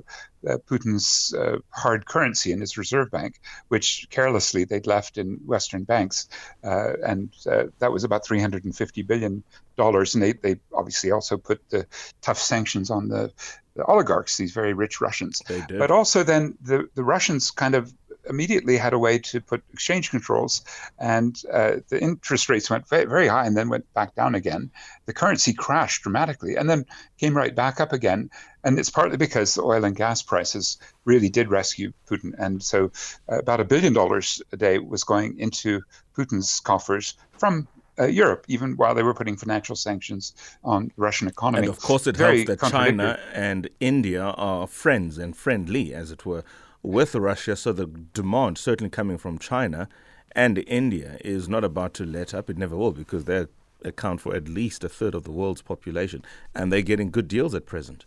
uh, 0.48 0.58
Putin's 0.68 1.32
uh, 1.32 1.58
hard 1.70 2.06
currency 2.06 2.50
in 2.50 2.60
his 2.60 2.76
reserve 2.76 3.08
bank, 3.12 3.38
which 3.68 4.08
carelessly 4.10 4.64
they'd 4.64 4.88
left 4.88 5.18
in 5.18 5.34
Western 5.46 5.84
banks, 5.84 6.28
uh, 6.64 6.94
and 7.06 7.32
uh, 7.46 7.66
that 7.78 7.92
was 7.92 8.02
about 8.02 8.26
350 8.26 9.02
billion 9.02 9.44
dollars. 9.76 10.16
And 10.16 10.24
they, 10.24 10.32
they 10.32 10.56
obviously 10.74 11.12
also 11.12 11.36
put 11.36 11.60
the 11.70 11.86
tough 12.20 12.40
sanctions 12.40 12.90
on 12.90 13.06
the, 13.06 13.32
the 13.76 13.84
oligarchs, 13.84 14.36
these 14.36 14.52
very 14.52 14.72
rich 14.72 15.00
Russians. 15.00 15.40
But 15.78 15.92
also 15.92 16.24
then 16.24 16.58
the 16.60 16.88
the 16.96 17.04
Russians 17.04 17.52
kind 17.52 17.76
of 17.76 17.94
immediately 18.28 18.76
had 18.76 18.92
a 18.92 18.98
way 18.98 19.18
to 19.18 19.40
put 19.40 19.62
exchange 19.72 20.10
controls, 20.10 20.62
and 20.98 21.40
uh, 21.52 21.76
the 21.88 22.00
interest 22.00 22.48
rates 22.48 22.70
went 22.70 22.88
very, 22.88 23.04
very 23.04 23.28
high 23.28 23.46
and 23.46 23.56
then 23.56 23.68
went 23.68 23.92
back 23.94 24.14
down 24.14 24.34
again. 24.34 24.70
The 25.06 25.12
currency 25.12 25.52
crashed 25.52 26.02
dramatically 26.02 26.56
and 26.56 26.68
then 26.68 26.86
came 27.18 27.36
right 27.36 27.54
back 27.54 27.80
up 27.80 27.92
again. 27.92 28.30
And 28.64 28.78
it's 28.78 28.90
partly 28.90 29.16
because 29.16 29.54
the 29.54 29.62
oil 29.62 29.84
and 29.84 29.96
gas 29.96 30.22
prices 30.22 30.78
really 31.04 31.28
did 31.28 31.50
rescue 31.50 31.92
Putin. 32.08 32.32
And 32.38 32.62
so 32.62 32.92
uh, 33.30 33.38
about 33.38 33.60
a 33.60 33.64
billion 33.64 33.92
dollars 33.92 34.40
a 34.52 34.56
day 34.56 34.78
was 34.78 35.02
going 35.04 35.38
into 35.38 35.82
Putin's 36.16 36.60
coffers 36.60 37.14
from 37.32 37.66
uh, 37.98 38.06
Europe, 38.06 38.44
even 38.48 38.76
while 38.76 38.94
they 38.94 39.02
were 39.02 39.14
putting 39.14 39.36
financial 39.36 39.76
sanctions 39.76 40.32
on 40.64 40.86
the 40.96 41.02
Russian 41.02 41.28
economy. 41.28 41.66
And 41.66 41.68
of 41.68 41.80
course, 41.80 42.06
it 42.06 42.16
Very 42.16 42.44
helps 42.44 42.62
that 42.62 42.70
China 42.70 43.18
and 43.34 43.68
India 43.80 44.22
are 44.22 44.66
friends 44.66 45.18
and 45.18 45.36
friendly, 45.36 45.92
as 45.92 46.10
it 46.10 46.24
were, 46.24 46.44
with 46.82 47.14
Russia. 47.14 47.56
So 47.56 47.72
the 47.72 47.86
demand, 47.86 48.58
certainly 48.58 48.90
coming 48.90 49.18
from 49.18 49.38
China 49.38 49.88
and 50.32 50.58
India, 50.66 51.18
is 51.24 51.48
not 51.48 51.64
about 51.64 51.94
to 51.94 52.04
let 52.04 52.34
up. 52.34 52.50
It 52.50 52.58
never 52.58 52.76
will, 52.76 52.92
because 52.92 53.24
they 53.24 53.46
account 53.84 54.20
for 54.20 54.34
at 54.34 54.48
least 54.48 54.84
a 54.84 54.88
third 54.88 55.14
of 55.14 55.24
the 55.24 55.32
world's 55.32 55.62
population, 55.62 56.24
and 56.54 56.72
they're 56.72 56.82
getting 56.82 57.10
good 57.10 57.28
deals 57.28 57.54
at 57.54 57.66
present. 57.66 58.04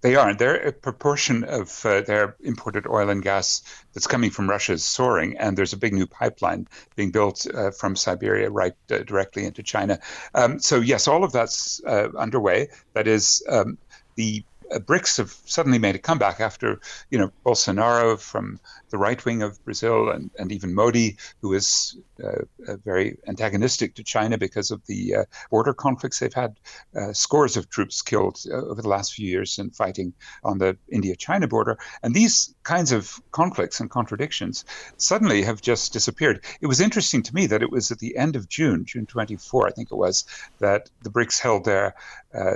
They 0.00 0.16
are. 0.16 0.34
Their 0.34 0.56
a 0.56 0.72
proportion 0.72 1.44
of 1.44 1.86
uh, 1.86 2.00
their 2.00 2.34
imported 2.40 2.88
oil 2.88 3.08
and 3.08 3.22
gas 3.22 3.62
that's 3.92 4.08
coming 4.08 4.30
from 4.30 4.50
Russia 4.50 4.72
is 4.72 4.84
soaring, 4.84 5.38
and 5.38 5.56
there's 5.56 5.72
a 5.72 5.76
big 5.76 5.92
new 5.92 6.08
pipeline 6.08 6.66
being 6.96 7.12
built 7.12 7.46
uh, 7.54 7.70
from 7.70 7.94
Siberia 7.94 8.50
right 8.50 8.74
uh, 8.90 8.98
directly 8.98 9.44
into 9.44 9.62
China. 9.62 10.00
Um, 10.34 10.58
so 10.58 10.80
yes, 10.80 11.06
all 11.06 11.22
of 11.22 11.30
that's 11.30 11.80
uh, 11.84 12.08
underway. 12.18 12.68
That 12.94 13.06
is. 13.06 13.42
Um, 13.48 13.78
the 14.14 14.44
uh, 14.44 14.51
BRICS 14.80 15.18
have 15.18 15.36
suddenly 15.44 15.78
made 15.78 15.94
a 15.94 15.98
comeback 15.98 16.40
after, 16.40 16.80
you 17.10 17.18
know, 17.18 17.32
Bolsonaro 17.44 18.18
from 18.18 18.58
the 18.90 18.98
right 18.98 19.22
wing 19.24 19.42
of 19.42 19.62
Brazil 19.64 20.10
and, 20.10 20.30
and 20.38 20.52
even 20.52 20.74
Modi, 20.74 21.16
who 21.40 21.52
is 21.54 21.96
uh, 22.22 22.42
uh, 22.68 22.76
very 22.84 23.18
antagonistic 23.26 23.94
to 23.94 24.04
China 24.04 24.38
because 24.38 24.70
of 24.70 24.84
the 24.86 25.14
uh, 25.14 25.24
border 25.50 25.74
conflicts 25.74 26.18
they've 26.18 26.32
had. 26.32 26.58
Uh, 26.96 27.12
scores 27.12 27.56
of 27.56 27.68
troops 27.68 28.02
killed 28.02 28.38
uh, 28.50 28.54
over 28.54 28.82
the 28.82 28.88
last 28.88 29.14
few 29.14 29.26
years 29.26 29.58
in 29.58 29.70
fighting 29.70 30.12
on 30.44 30.58
the 30.58 30.76
India 30.90 31.16
China 31.16 31.48
border. 31.48 31.78
And 32.02 32.14
these 32.14 32.54
kinds 32.62 32.92
of 32.92 33.20
conflicts 33.30 33.80
and 33.80 33.90
contradictions 33.90 34.64
suddenly 34.96 35.42
have 35.42 35.60
just 35.60 35.92
disappeared. 35.92 36.44
It 36.60 36.66
was 36.66 36.80
interesting 36.80 37.22
to 37.24 37.34
me 37.34 37.46
that 37.46 37.62
it 37.62 37.70
was 37.70 37.90
at 37.90 37.98
the 37.98 38.16
end 38.16 38.36
of 38.36 38.48
June, 38.48 38.84
June 38.84 39.06
24, 39.06 39.68
I 39.68 39.70
think 39.70 39.90
it 39.90 39.96
was, 39.96 40.24
that 40.60 40.90
the 41.02 41.10
BRICS 41.10 41.40
held 41.40 41.64
their 41.64 41.94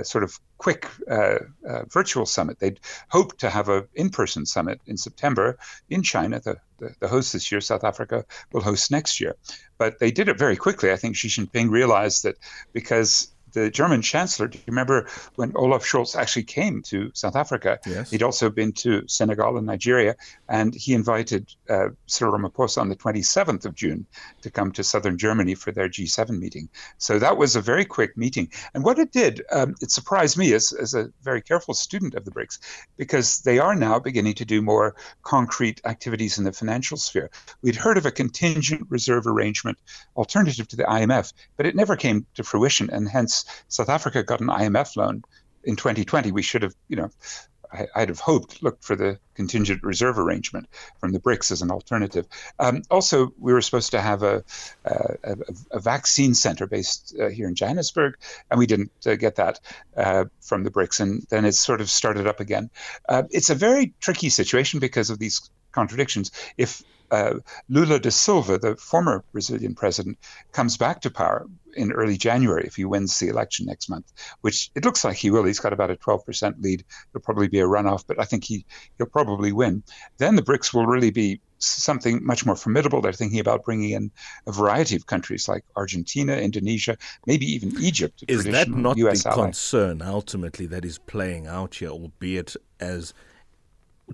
sort 0.03 0.23
of 0.23 0.39
quick 0.57 0.87
uh, 1.09 1.39
uh, 1.67 1.83
virtual 1.89 2.25
summit. 2.25 2.59
They'd 2.59 2.79
hoped 3.09 3.39
to 3.39 3.49
have 3.49 3.69
an 3.69 3.87
in-person 3.93 4.45
summit 4.45 4.81
in 4.85 4.97
September 4.97 5.57
in 5.89 6.03
China. 6.03 6.39
The, 6.39 6.57
the, 6.79 6.95
the, 6.99 7.07
host 7.07 7.33
this 7.33 7.51
year, 7.51 7.61
South 7.61 7.83
Africa, 7.83 8.25
will 8.51 8.61
host 8.61 8.91
next 8.91 9.19
year. 9.19 9.35
But 9.77 9.99
they 9.99 10.11
did 10.11 10.29
it 10.29 10.37
very 10.37 10.55
quickly. 10.55 10.91
I 10.91 10.95
think 10.95 11.15
Xi 11.15 11.27
Jinping 11.27 11.69
realized 11.69 12.23
that 12.23 12.37
because 12.73 13.31
the 13.53 13.69
German 13.69 14.01
chancellor. 14.01 14.47
Do 14.47 14.57
you 14.57 14.63
remember 14.67 15.07
when 15.35 15.53
Olaf 15.55 15.83
Scholz 15.83 16.15
actually 16.15 16.43
came 16.43 16.81
to 16.83 17.11
South 17.13 17.35
Africa? 17.35 17.79
Yes. 17.85 18.11
He'd 18.11 18.23
also 18.23 18.49
been 18.49 18.71
to 18.73 19.07
Senegal 19.07 19.57
and 19.57 19.65
Nigeria, 19.65 20.15
and 20.47 20.73
he 20.73 20.93
invited 20.93 21.53
uh, 21.69 21.89
Cyril 22.05 22.37
Ramaphosa 22.37 22.79
on 22.79 22.89
the 22.89 22.95
27th 22.95 23.65
of 23.65 23.75
June 23.75 24.05
to 24.41 24.49
come 24.49 24.71
to 24.73 24.83
southern 24.83 25.17
Germany 25.17 25.55
for 25.55 25.71
their 25.71 25.89
G7 25.89 26.37
meeting. 26.39 26.69
So 26.97 27.19
that 27.19 27.37
was 27.37 27.55
a 27.55 27.61
very 27.61 27.85
quick 27.85 28.17
meeting. 28.17 28.51
And 28.73 28.83
what 28.83 28.99
it 28.99 29.11
did, 29.11 29.43
um, 29.51 29.75
it 29.81 29.91
surprised 29.91 30.37
me 30.37 30.53
as, 30.53 30.73
as 30.73 30.93
a 30.93 31.11
very 31.21 31.41
careful 31.41 31.73
student 31.73 32.15
of 32.15 32.25
the 32.25 32.31
BRICS, 32.31 32.59
because 32.97 33.41
they 33.41 33.59
are 33.59 33.75
now 33.75 33.99
beginning 33.99 34.35
to 34.35 34.45
do 34.45 34.61
more 34.61 34.95
concrete 35.23 35.81
activities 35.85 36.37
in 36.37 36.43
the 36.43 36.51
financial 36.51 36.97
sphere. 36.97 37.29
We'd 37.61 37.75
heard 37.75 37.97
of 37.97 38.05
a 38.05 38.11
contingent 38.11 38.87
reserve 38.89 39.27
arrangement 39.27 39.77
alternative 40.15 40.67
to 40.69 40.75
the 40.75 40.83
IMF, 40.83 41.33
but 41.55 41.65
it 41.65 41.75
never 41.75 41.95
came 41.95 42.25
to 42.35 42.43
fruition, 42.43 42.89
and 42.89 43.07
hence 43.07 43.36
South 43.67 43.89
Africa 43.89 44.23
got 44.23 44.41
an 44.41 44.47
IMF 44.47 44.95
loan 44.95 45.23
in 45.63 45.75
2020. 45.75 46.31
We 46.31 46.41
should 46.41 46.63
have, 46.63 46.75
you 46.87 46.95
know, 46.95 47.09
I, 47.71 47.87
would 47.97 48.09
have 48.09 48.19
hoped 48.19 48.63
looked 48.63 48.83
for 48.83 48.95
the 48.95 49.19
contingent 49.35 49.83
reserve 49.83 50.17
arrangement 50.17 50.67
from 50.99 51.11
the 51.11 51.19
BRICS 51.19 51.51
as 51.51 51.61
an 51.61 51.71
alternative. 51.71 52.25
Um, 52.59 52.81
also, 52.89 53.33
we 53.37 53.53
were 53.53 53.61
supposed 53.61 53.91
to 53.91 54.01
have 54.01 54.23
a, 54.23 54.43
a, 54.85 55.37
a 55.71 55.79
vaccine 55.79 56.33
center 56.33 56.67
based 56.67 57.15
uh, 57.19 57.27
here 57.27 57.47
in 57.47 57.55
Johannesburg, 57.55 58.17
and 58.49 58.57
we 58.57 58.67
didn't 58.67 58.91
uh, 59.05 59.15
get 59.15 59.35
that 59.35 59.59
uh, 59.95 60.25
from 60.41 60.63
the 60.63 60.71
BRICS, 60.71 60.99
and 61.01 61.25
then 61.29 61.45
it 61.45 61.53
sort 61.53 61.81
of 61.81 61.89
started 61.89 62.27
up 62.27 62.39
again. 62.39 62.69
Uh, 63.07 63.23
it's 63.29 63.49
a 63.49 63.55
very 63.55 63.93
tricky 63.99 64.29
situation 64.29 64.79
because 64.79 65.09
of 65.09 65.19
these 65.19 65.49
contradictions. 65.79 66.31
If 66.57 66.83
uh, 67.11 67.35
Lula 67.69 67.99
da 67.99 68.09
Silva, 68.09 68.57
the 68.57 68.75
former 68.75 69.23
Brazilian 69.31 69.75
president, 69.75 70.17
comes 70.51 70.75
back 70.77 71.01
to 71.01 71.09
power 71.09 71.47
in 71.75 71.91
early 71.91 72.17
January 72.17 72.65
if 72.65 72.75
he 72.75 72.85
wins 72.85 73.19
the 73.19 73.29
election 73.29 73.65
next 73.67 73.89
month, 73.89 74.11
which 74.41 74.71
it 74.75 74.83
looks 74.83 75.03
like 75.05 75.15
he 75.15 75.29
will. 75.31 75.45
He's 75.45 75.59
got 75.59 75.73
about 75.73 75.91
a 75.91 75.95
12% 75.95 76.55
lead. 76.63 76.83
There'll 77.11 77.23
probably 77.23 77.47
be 77.47 77.59
a 77.59 77.71
runoff, 77.75 78.03
but 78.07 78.19
I 78.19 78.25
think 78.25 78.43
he, 78.43 78.65
he'll 78.97 79.07
probably 79.19 79.51
win. 79.51 79.83
Then 80.17 80.35
the 80.35 80.41
BRICS 80.41 80.73
will 80.73 80.87
really 80.87 81.11
be 81.11 81.39
something 81.59 82.25
much 82.25 82.45
more 82.45 82.55
formidable. 82.55 83.01
They're 83.01 83.13
thinking 83.21 83.39
about 83.39 83.63
bringing 83.63 83.91
in 83.91 84.11
a 84.47 84.51
variety 84.51 84.95
of 84.95 85.05
countries 85.05 85.47
like 85.47 85.63
Argentina, 85.75 86.33
Indonesia, 86.49 86.97
maybe 87.25 87.45
even 87.45 87.69
Egypt. 87.79 88.23
Is 88.27 88.43
that 88.45 88.69
not 88.69 88.97
US 88.97 89.23
the 89.23 89.31
ally. 89.31 89.45
concern 89.45 90.01
ultimately 90.01 90.65
that 90.67 90.83
is 90.85 90.97
playing 90.97 91.47
out 91.47 91.75
here, 91.75 91.89
albeit 91.89 92.55
as 92.79 93.13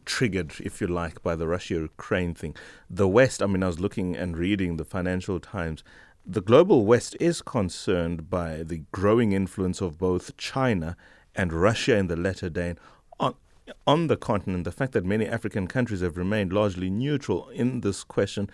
triggered, 0.05 0.53
if 0.59 0.81
you 0.81 0.87
like, 0.87 1.21
by 1.23 1.35
the 1.35 1.47
Russia 1.47 1.75
Ukraine 1.75 2.33
thing. 2.33 2.55
The 2.89 3.07
West, 3.07 3.41
I 3.41 3.45
mean, 3.45 3.63
I 3.63 3.67
was 3.67 3.79
looking 3.79 4.15
and 4.15 4.37
reading 4.37 4.77
the 4.77 4.85
Financial 4.85 5.39
Times. 5.39 5.83
The 6.25 6.41
global 6.41 6.85
West 6.85 7.15
is 7.19 7.41
concerned 7.41 8.29
by 8.29 8.63
the 8.63 8.83
growing 8.91 9.33
influence 9.33 9.81
of 9.81 9.97
both 9.97 10.37
China 10.37 10.95
and 11.35 11.51
Russia 11.51 11.97
in 11.97 12.07
the 12.07 12.15
latter 12.15 12.49
day 12.49 12.75
on, 13.19 13.35
on 13.85 14.07
the 14.07 14.17
continent. 14.17 14.63
The 14.63 14.71
fact 14.71 14.93
that 14.93 15.05
many 15.05 15.27
African 15.27 15.67
countries 15.67 16.01
have 16.01 16.17
remained 16.17 16.53
largely 16.53 16.89
neutral 16.89 17.49
in 17.49 17.81
this 17.81 18.03
question 18.03 18.49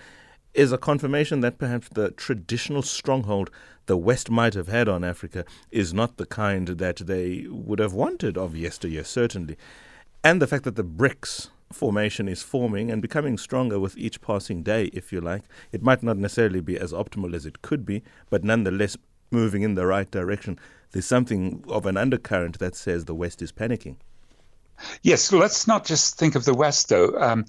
is 0.53 0.71
a 0.71 0.77
confirmation 0.77 1.41
that 1.41 1.59
perhaps 1.59 1.89
the 1.89 2.11
traditional 2.11 2.81
stronghold 2.81 3.51
the 3.85 3.97
West 3.97 4.29
might 4.29 4.55
have 4.55 4.67
had 4.67 4.89
on 4.89 5.03
Africa 5.03 5.45
is 5.71 5.93
not 5.93 6.17
the 6.17 6.25
kind 6.25 6.67
that 6.67 6.97
they 6.97 7.45
would 7.49 7.79
have 7.79 7.93
wanted 7.93 8.37
of 8.37 8.55
yesteryear, 8.55 9.03
certainly 9.03 9.57
and 10.23 10.41
the 10.41 10.47
fact 10.47 10.63
that 10.65 10.75
the 10.75 10.83
BRICS 10.83 11.49
formation 11.71 12.27
is 12.27 12.41
forming 12.41 12.91
and 12.91 13.01
becoming 13.01 13.37
stronger 13.37 13.79
with 13.79 13.97
each 13.97 14.21
passing 14.21 14.63
day, 14.63 14.85
if 14.85 15.13
you 15.13 15.21
like. 15.21 15.43
It 15.71 15.83
might 15.83 16.03
not 16.03 16.17
necessarily 16.17 16.61
be 16.61 16.77
as 16.77 16.91
optimal 16.91 17.33
as 17.33 17.45
it 17.45 17.61
could 17.61 17.85
be, 17.85 18.03
but 18.29 18.43
nonetheless 18.43 18.97
moving 19.31 19.61
in 19.61 19.75
the 19.75 19.85
right 19.85 20.09
direction. 20.09 20.59
There's 20.91 21.05
something 21.05 21.63
of 21.67 21.85
an 21.85 21.97
undercurrent 21.97 22.59
that 22.59 22.75
says 22.75 23.05
the 23.05 23.15
West 23.15 23.41
is 23.41 23.51
panicking. 23.51 23.97
Yes, 25.03 25.31
let's 25.31 25.67
not 25.67 25.85
just 25.85 26.17
think 26.17 26.35
of 26.35 26.45
the 26.45 26.53
West, 26.53 26.89
though, 26.89 27.19
um, 27.19 27.45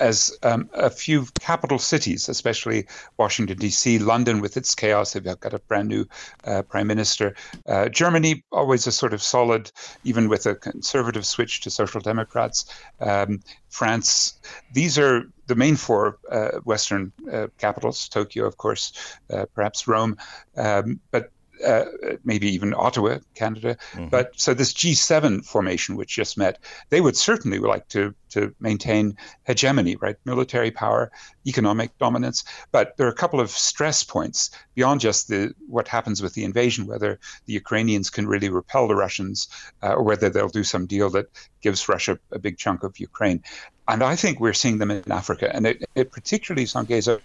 as 0.00 0.38
um, 0.42 0.68
a 0.72 0.90
few 0.90 1.26
capital 1.40 1.78
cities, 1.78 2.28
especially 2.28 2.86
Washington, 3.16 3.58
D.C., 3.58 3.98
London 3.98 4.40
with 4.40 4.56
its 4.56 4.74
chaos. 4.74 5.12
They've 5.12 5.24
got 5.24 5.54
a 5.54 5.58
brand 5.60 5.88
new 5.88 6.06
uh, 6.44 6.62
prime 6.62 6.86
minister. 6.86 7.34
Uh, 7.66 7.88
Germany, 7.88 8.44
always 8.52 8.86
a 8.86 8.92
sort 8.92 9.14
of 9.14 9.22
solid, 9.22 9.70
even 10.04 10.28
with 10.28 10.46
a 10.46 10.54
conservative 10.54 11.26
switch 11.26 11.60
to 11.62 11.70
social 11.70 12.00
democrats. 12.00 12.66
Um, 13.00 13.40
France, 13.68 14.38
these 14.72 14.98
are 14.98 15.24
the 15.46 15.54
main 15.54 15.76
four 15.76 16.18
uh, 16.30 16.58
Western 16.64 17.12
uh, 17.32 17.48
capitals, 17.58 18.08
Tokyo, 18.08 18.46
of 18.46 18.56
course, 18.56 18.92
uh, 19.32 19.46
perhaps 19.54 19.88
Rome. 19.88 20.16
Um, 20.56 21.00
but 21.10 21.30
uh, 21.64 21.84
maybe 22.24 22.48
even 22.48 22.74
Ottawa, 22.74 23.18
Canada. 23.34 23.76
Mm-hmm. 23.92 24.08
But 24.08 24.32
so 24.36 24.54
this 24.54 24.72
G7 24.72 25.44
formation, 25.44 25.96
which 25.96 26.14
just 26.14 26.38
met, 26.38 26.58
they 26.90 27.00
would 27.00 27.16
certainly 27.16 27.58
like 27.58 27.88
to 27.88 28.14
to 28.30 28.54
maintain 28.60 29.16
hegemony, 29.44 29.96
right? 29.96 30.16
Military 30.24 30.70
power, 30.70 31.10
economic 31.46 31.96
dominance. 31.98 32.44
But 32.72 32.96
there 32.96 33.06
are 33.06 33.10
a 33.10 33.14
couple 33.14 33.40
of 33.40 33.50
stress 33.50 34.04
points 34.04 34.50
beyond 34.74 35.00
just 35.00 35.28
the 35.28 35.54
what 35.66 35.88
happens 35.88 36.22
with 36.22 36.34
the 36.34 36.44
invasion, 36.44 36.86
whether 36.86 37.18
the 37.46 37.52
Ukrainians 37.54 38.10
can 38.10 38.26
really 38.26 38.48
repel 38.50 38.88
the 38.88 38.94
Russians, 38.94 39.48
uh, 39.82 39.94
or 39.94 40.02
whether 40.02 40.28
they'll 40.28 40.48
do 40.48 40.64
some 40.64 40.86
deal 40.86 41.10
that 41.10 41.26
gives 41.62 41.88
Russia 41.88 42.18
a 42.32 42.38
big 42.38 42.58
chunk 42.58 42.82
of 42.82 42.98
Ukraine. 42.98 43.42
And 43.86 44.02
I 44.02 44.16
think 44.16 44.38
we're 44.38 44.52
seeing 44.52 44.78
them 44.78 44.90
in 44.90 45.10
Africa, 45.10 45.50
and 45.54 45.66
it, 45.66 45.84
it 45.94 46.12
particularly 46.12 46.66
Songezo 46.66 47.20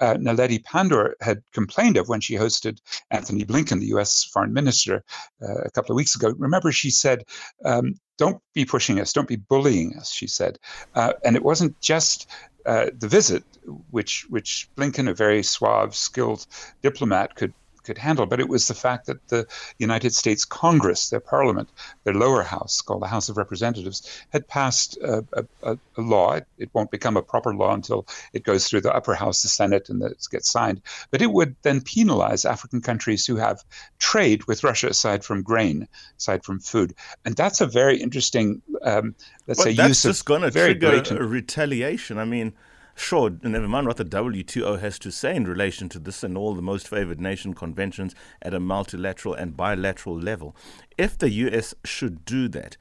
uh, 0.00 0.14
Naledi 0.14 0.62
Pandor 0.62 1.12
had 1.20 1.42
complained 1.52 1.96
of 1.96 2.08
when 2.08 2.20
she 2.20 2.34
hosted 2.34 2.78
Antony 3.10 3.44
Blinken, 3.44 3.80
the 3.80 3.86
U.S. 3.86 4.24
foreign 4.24 4.52
minister, 4.52 5.04
uh, 5.42 5.62
a 5.64 5.70
couple 5.70 5.92
of 5.92 5.96
weeks 5.96 6.14
ago. 6.14 6.34
Remember, 6.36 6.72
she 6.72 6.90
said, 6.90 7.24
um, 7.64 7.94
"Don't 8.18 8.40
be 8.54 8.64
pushing 8.64 9.00
us, 9.00 9.12
don't 9.12 9.28
be 9.28 9.36
bullying 9.36 9.96
us," 9.96 10.12
she 10.12 10.26
said, 10.26 10.58
uh, 10.94 11.12
and 11.24 11.36
it 11.36 11.42
wasn't 11.42 11.80
just. 11.80 12.28
Uh, 12.64 12.90
the 12.98 13.06
visit, 13.06 13.44
which 13.92 14.26
which 14.28 14.68
Blinken, 14.76 15.08
a 15.08 15.14
very 15.14 15.44
suave, 15.44 15.94
skilled 15.94 16.48
diplomat, 16.82 17.36
could 17.36 17.54
could 17.86 17.98
handle. 17.98 18.26
But 18.26 18.40
it 18.40 18.48
was 18.48 18.68
the 18.68 18.74
fact 18.74 19.06
that 19.06 19.26
the 19.28 19.46
United 19.78 20.14
States 20.14 20.44
Congress, 20.44 21.08
their 21.08 21.20
parliament, 21.20 21.70
their 22.04 22.14
lower 22.14 22.42
house, 22.42 22.82
called 22.82 23.02
the 23.02 23.06
House 23.06 23.28
of 23.28 23.36
Representatives, 23.36 24.24
had 24.30 24.46
passed 24.48 24.98
a, 24.98 25.24
a, 25.32 25.78
a 25.96 26.00
law. 26.00 26.34
It, 26.34 26.46
it, 26.58 26.70
won't 26.72 26.90
become 26.90 27.16
a 27.16 27.22
proper 27.22 27.54
law 27.54 27.72
until 27.72 28.06
it 28.32 28.42
goes 28.42 28.68
through 28.68 28.82
the 28.82 28.94
upper 28.94 29.14
house, 29.14 29.42
the 29.42 29.48
Senate, 29.48 29.88
and 29.88 30.02
it 30.02 30.26
gets 30.30 30.50
signed. 30.50 30.82
But 31.10 31.22
it 31.22 31.30
would 31.30 31.56
then 31.62 31.80
penalize 31.80 32.44
African 32.44 32.82
countries 32.82 33.24
who 33.24 33.36
have 33.36 33.64
trade 33.98 34.44
with 34.44 34.64
Russia 34.64 34.88
aside 34.88 35.24
from 35.24 35.42
grain, 35.42 35.88
aside 36.18 36.44
from 36.44 36.60
food. 36.60 36.94
And 37.24 37.34
that's 37.34 37.60
a 37.60 37.66
very 37.66 38.00
interesting, 38.00 38.62
um, 38.82 39.14
let's 39.46 39.60
but 39.60 39.64
say, 39.64 39.72
that's 39.74 39.88
use 39.88 40.02
just 40.02 40.24
going 40.26 40.42
to 40.42 40.50
very 40.50 40.74
trigger 40.74 40.90
blatant- 40.90 41.20
retaliation. 41.20 42.18
I 42.18 42.24
mean, 42.24 42.52
sure, 42.96 43.30
never 43.42 43.68
mind 43.68 43.86
what 43.86 43.98
the 43.98 44.04
WTO 44.04 44.80
has 44.80 44.98
to 45.00 45.12
say 45.12 45.36
in 45.36 45.44
relation 45.44 45.88
to 45.90 45.98
this 45.98 46.24
and 46.24 46.36
all 46.36 46.54
the 46.54 46.62
most 46.62 46.88
favored 46.88 47.20
nation 47.20 47.54
conventions 47.54 48.14
at 48.42 48.54
a 48.54 48.60
multilateral 48.60 49.34
and 49.34 49.56
bilateral 49.56 50.18
level. 50.18 50.56
If 50.98 51.16
the 51.16 51.30
US 51.30 51.74
should 51.84 52.24
do 52.24 52.48
that, 52.48 52.76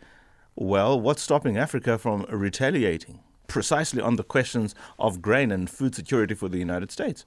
well, 0.55 1.00
what's 1.00 1.22
stopping 1.22 1.57
Africa 1.57 1.98
from 1.98 2.24
retaliating 2.29 3.19
precisely 3.48 4.01
on 4.01 4.15
the 4.15 4.24
questions 4.24 4.74
of 4.98 5.22
grain 5.22 5.51
and 5.51 5.69
food 5.69 5.93
security 5.93 6.34
for 6.34 6.50
the 6.50 6.57
United 6.57 6.91
States? 6.91 7.25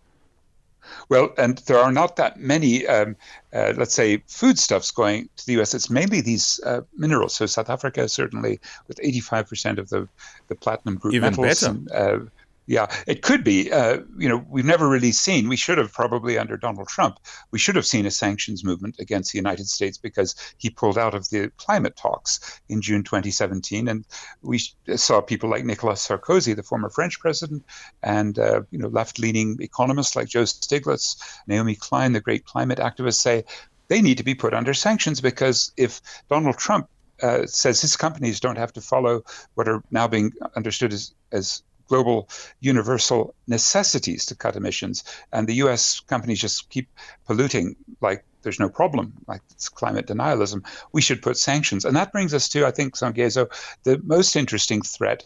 Well, 1.08 1.34
and 1.36 1.58
there 1.66 1.78
are 1.78 1.92
not 1.92 2.16
that 2.16 2.38
many, 2.38 2.86
um, 2.86 3.16
uh, 3.52 3.74
let's 3.76 3.94
say, 3.94 4.22
foodstuffs 4.26 4.90
going 4.90 5.28
to 5.36 5.46
the 5.46 5.52
U.S. 5.54 5.74
It's 5.74 5.90
mainly 5.90 6.20
these 6.20 6.60
uh, 6.64 6.82
minerals. 6.96 7.34
So 7.34 7.46
South 7.46 7.68
Africa, 7.68 8.08
certainly, 8.08 8.60
with 8.86 8.98
85% 8.98 9.78
of 9.78 9.88
the, 9.88 10.08
the 10.46 10.54
platinum 10.54 10.96
group 10.96 11.14
Even 11.14 11.34
metals. 11.34 11.46
better. 11.46 11.66
And, 11.66 11.92
uh, 11.92 12.18
yeah, 12.68 12.94
it 13.06 13.22
could 13.22 13.44
be. 13.44 13.72
Uh, 13.72 14.00
you 14.18 14.28
know, 14.28 14.44
we've 14.46 14.64
never 14.66 14.86
really 14.86 15.10
seen. 15.10 15.48
We 15.48 15.56
should 15.56 15.78
have 15.78 15.90
probably 15.90 16.36
under 16.36 16.58
Donald 16.58 16.86
Trump. 16.86 17.18
We 17.50 17.58
should 17.58 17.76
have 17.76 17.86
seen 17.86 18.04
a 18.04 18.10
sanctions 18.10 18.62
movement 18.62 18.96
against 18.98 19.32
the 19.32 19.38
United 19.38 19.66
States 19.66 19.96
because 19.96 20.34
he 20.58 20.68
pulled 20.68 20.98
out 20.98 21.14
of 21.14 21.30
the 21.30 21.50
climate 21.56 21.96
talks 21.96 22.60
in 22.68 22.82
June 22.82 23.04
2017, 23.04 23.88
and 23.88 24.04
we 24.42 24.60
saw 24.96 25.22
people 25.22 25.48
like 25.48 25.64
Nicolas 25.64 26.06
Sarkozy, 26.06 26.54
the 26.54 26.62
former 26.62 26.90
French 26.90 27.18
president, 27.20 27.64
and 28.02 28.38
uh, 28.38 28.60
you 28.70 28.78
know 28.78 28.88
left-leaning 28.88 29.56
economists 29.60 30.14
like 30.14 30.28
Joe 30.28 30.42
Stiglitz, 30.42 31.16
Naomi 31.46 31.74
Klein, 31.74 32.12
the 32.12 32.20
great 32.20 32.44
climate 32.44 32.80
activist, 32.80 33.14
say 33.14 33.44
they 33.88 34.02
need 34.02 34.18
to 34.18 34.24
be 34.24 34.34
put 34.34 34.52
under 34.52 34.74
sanctions 34.74 35.22
because 35.22 35.72
if 35.78 36.02
Donald 36.28 36.58
Trump 36.58 36.90
uh, 37.22 37.46
says 37.46 37.80
his 37.80 37.96
companies 37.96 38.40
don't 38.40 38.58
have 38.58 38.74
to 38.74 38.82
follow 38.82 39.22
what 39.54 39.68
are 39.68 39.82
now 39.90 40.06
being 40.06 40.32
understood 40.54 40.92
as, 40.92 41.14
as 41.32 41.62
global 41.88 42.28
universal 42.60 43.34
necessities 43.46 44.26
to 44.26 44.36
cut 44.36 44.56
emissions, 44.56 45.04
and 45.32 45.46
the 45.46 45.54
US 45.54 46.00
companies 46.00 46.40
just 46.40 46.68
keep 46.70 46.88
polluting 47.26 47.76
like 48.00 48.24
there's 48.42 48.60
no 48.60 48.68
problem, 48.68 49.12
like 49.26 49.42
it's 49.50 49.68
climate 49.68 50.06
denialism, 50.06 50.64
we 50.92 51.02
should 51.02 51.22
put 51.22 51.36
sanctions. 51.36 51.84
And 51.84 51.96
that 51.96 52.12
brings 52.12 52.32
us 52.32 52.48
to, 52.50 52.66
I 52.66 52.70
think, 52.70 52.94
Songezo, 52.94 53.48
the 53.82 54.00
most 54.04 54.36
interesting 54.36 54.82
threat 54.82 55.24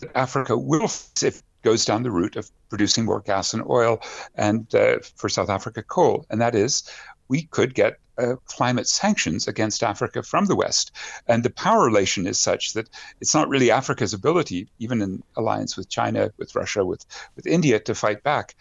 that 0.00 0.10
Africa 0.16 0.58
will 0.58 0.90
if 1.22 1.42
goes 1.62 1.84
down 1.84 2.02
the 2.02 2.10
route 2.10 2.36
of 2.36 2.50
producing 2.68 3.06
more 3.06 3.20
gas 3.20 3.54
and 3.54 3.64
oil 3.68 4.00
and 4.34 4.72
uh, 4.74 4.98
for 5.16 5.28
South 5.28 5.48
Africa 5.48 5.82
coal, 5.82 6.26
and 6.30 6.40
that 6.40 6.54
is 6.54 6.88
we 7.34 7.42
could 7.56 7.74
get 7.74 7.98
uh, 8.16 8.36
climate 8.46 8.86
sanctions 8.86 9.48
against 9.48 9.82
Africa 9.82 10.22
from 10.22 10.46
the 10.46 10.54
West. 10.54 10.92
And 11.26 11.42
the 11.42 11.50
power 11.50 11.84
relation 11.84 12.28
is 12.28 12.38
such 12.38 12.74
that 12.74 12.88
it's 13.20 13.34
not 13.34 13.48
really 13.48 13.72
Africa's 13.72 14.14
ability, 14.14 14.68
even 14.78 15.02
in 15.02 15.20
alliance 15.36 15.76
with 15.76 15.88
China, 15.88 16.30
with 16.38 16.54
Russia, 16.54 16.84
with, 16.84 17.04
with 17.34 17.48
India, 17.48 17.80
to 17.80 17.92
fight 17.92 18.22
back, 18.22 18.54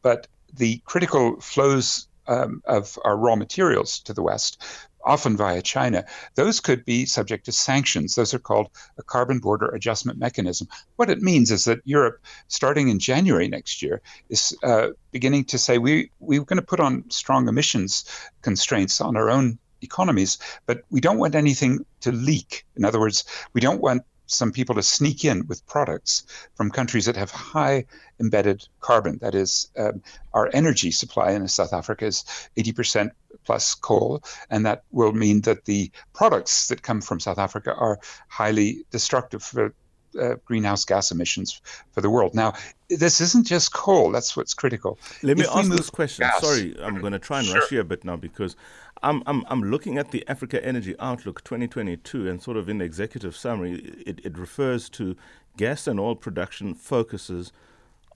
but 0.00 0.28
the 0.54 0.80
critical 0.86 1.38
flows 1.40 2.08
um, 2.26 2.62
of 2.64 2.98
our 3.04 3.18
raw 3.18 3.36
materials 3.36 4.00
to 4.00 4.14
the 4.14 4.22
West. 4.22 4.64
Often 5.06 5.36
via 5.36 5.62
China, 5.62 6.04
those 6.34 6.58
could 6.58 6.84
be 6.84 7.06
subject 7.06 7.44
to 7.44 7.52
sanctions. 7.52 8.16
Those 8.16 8.34
are 8.34 8.40
called 8.40 8.70
a 8.98 9.04
carbon 9.04 9.38
border 9.38 9.68
adjustment 9.68 10.18
mechanism. 10.18 10.66
What 10.96 11.10
it 11.10 11.22
means 11.22 11.52
is 11.52 11.64
that 11.64 11.80
Europe, 11.84 12.18
starting 12.48 12.88
in 12.88 12.98
January 12.98 13.46
next 13.46 13.82
year, 13.82 14.02
is 14.28 14.56
uh, 14.64 14.88
beginning 15.12 15.44
to 15.46 15.58
say 15.58 15.78
we 15.78 16.10
we're 16.18 16.44
going 16.44 16.60
to 16.60 16.66
put 16.66 16.80
on 16.80 17.08
strong 17.10 17.48
emissions 17.48 18.04
constraints 18.42 19.00
on 19.00 19.16
our 19.16 19.30
own 19.30 19.58
economies, 19.80 20.38
but 20.66 20.82
we 20.90 21.00
don't 21.00 21.18
want 21.18 21.36
anything 21.36 21.86
to 22.00 22.10
leak. 22.10 22.66
In 22.76 22.84
other 22.84 22.98
words, 22.98 23.24
we 23.52 23.60
don't 23.60 23.80
want 23.80 24.02
some 24.26 24.52
people 24.52 24.74
to 24.74 24.82
sneak 24.82 25.24
in 25.24 25.46
with 25.46 25.66
products 25.66 26.24
from 26.56 26.70
countries 26.70 27.06
that 27.06 27.16
have 27.16 27.30
high 27.30 27.86
embedded 28.20 28.66
carbon. 28.80 29.18
That 29.20 29.34
is, 29.34 29.70
um, 29.76 30.02
our 30.34 30.50
energy 30.52 30.90
supply 30.90 31.32
in 31.32 31.46
South 31.48 31.72
Africa 31.72 32.06
is 32.06 32.24
80% 32.56 33.10
plus 33.46 33.74
coal, 33.74 34.22
and 34.50 34.66
that 34.66 34.82
will 34.90 35.12
mean 35.12 35.40
that 35.42 35.64
the 35.64 35.90
products 36.12 36.68
that 36.68 36.82
come 36.82 37.00
from 37.00 37.20
South 37.20 37.38
Africa 37.38 37.74
are 37.74 37.98
highly 38.28 38.84
destructive 38.90 39.42
for 39.42 39.72
uh, 40.20 40.34
greenhouse 40.44 40.84
gas 40.84 41.10
emissions 41.10 41.60
for 41.92 42.00
the 42.00 42.08
world. 42.10 42.34
Now, 42.34 42.54
this 42.88 43.20
isn't 43.20 43.46
just 43.46 43.72
coal. 43.72 44.10
That's 44.10 44.36
what's 44.36 44.54
critical. 44.54 44.98
Let 45.22 45.36
me 45.36 45.44
If 45.44 45.50
ask 45.54 45.70
this 45.70 45.90
question. 45.90 46.26
gas- 46.26 46.40
Sorry, 46.40 46.74
I'm 46.82 47.00
going 47.00 47.12
to 47.12 47.18
try 47.18 47.38
and 47.38 47.46
Sure. 47.46 47.56
rush 47.60 47.70
you 47.72 47.80
a 47.80 47.84
bit 47.84 48.04
now 48.04 48.16
because 48.16 48.56
I'm, 49.02 49.22
I'm, 49.26 49.44
I'm 49.48 49.62
looking 49.70 49.98
at 49.98 50.10
the 50.12 50.24
Africa 50.26 50.64
Energy 50.64 50.94
Outlook 50.98 51.44
2022 51.44 52.28
and 52.28 52.42
sort 52.42 52.56
of 52.56 52.68
in 52.68 52.78
the 52.78 52.84
executive 52.84 53.36
summary, 53.36 53.72
it, 54.06 54.20
it 54.24 54.38
refers 54.38 54.88
to 54.90 55.16
gas 55.58 55.86
and 55.86 56.00
oil 56.00 56.16
production 56.16 56.74
focuses 56.74 57.52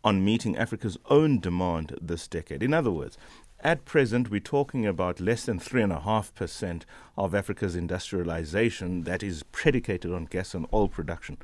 on 0.02 0.24
meeting 0.24 0.56
Africa's 0.56 0.98
own 1.08 1.40
demand 1.40 1.98
this 2.00 2.26
decade. 2.26 2.62
In 2.62 2.72
other 2.72 2.90
words, 2.90 3.18
at 3.62 3.84
present, 3.84 4.30
we're 4.30 4.40
talking 4.40 4.86
about 4.86 5.20
less 5.20 5.44
than 5.44 5.60
3.5% 5.60 6.82
of 7.18 7.34
Africa's 7.34 7.76
industrialization 7.76 9.02
that 9.02 9.22
is 9.22 9.42
predicated 9.42 10.12
on 10.12 10.24
gas 10.24 10.54
and 10.54 10.66
oil 10.72 10.88
production. 10.88 11.36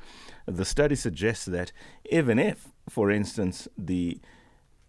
The 0.47 0.65
study 0.65 0.95
suggests 0.95 1.45
that 1.45 1.71
even 2.09 2.39
if, 2.39 2.69
for 2.89 3.11
instance, 3.11 3.67
the 3.77 4.19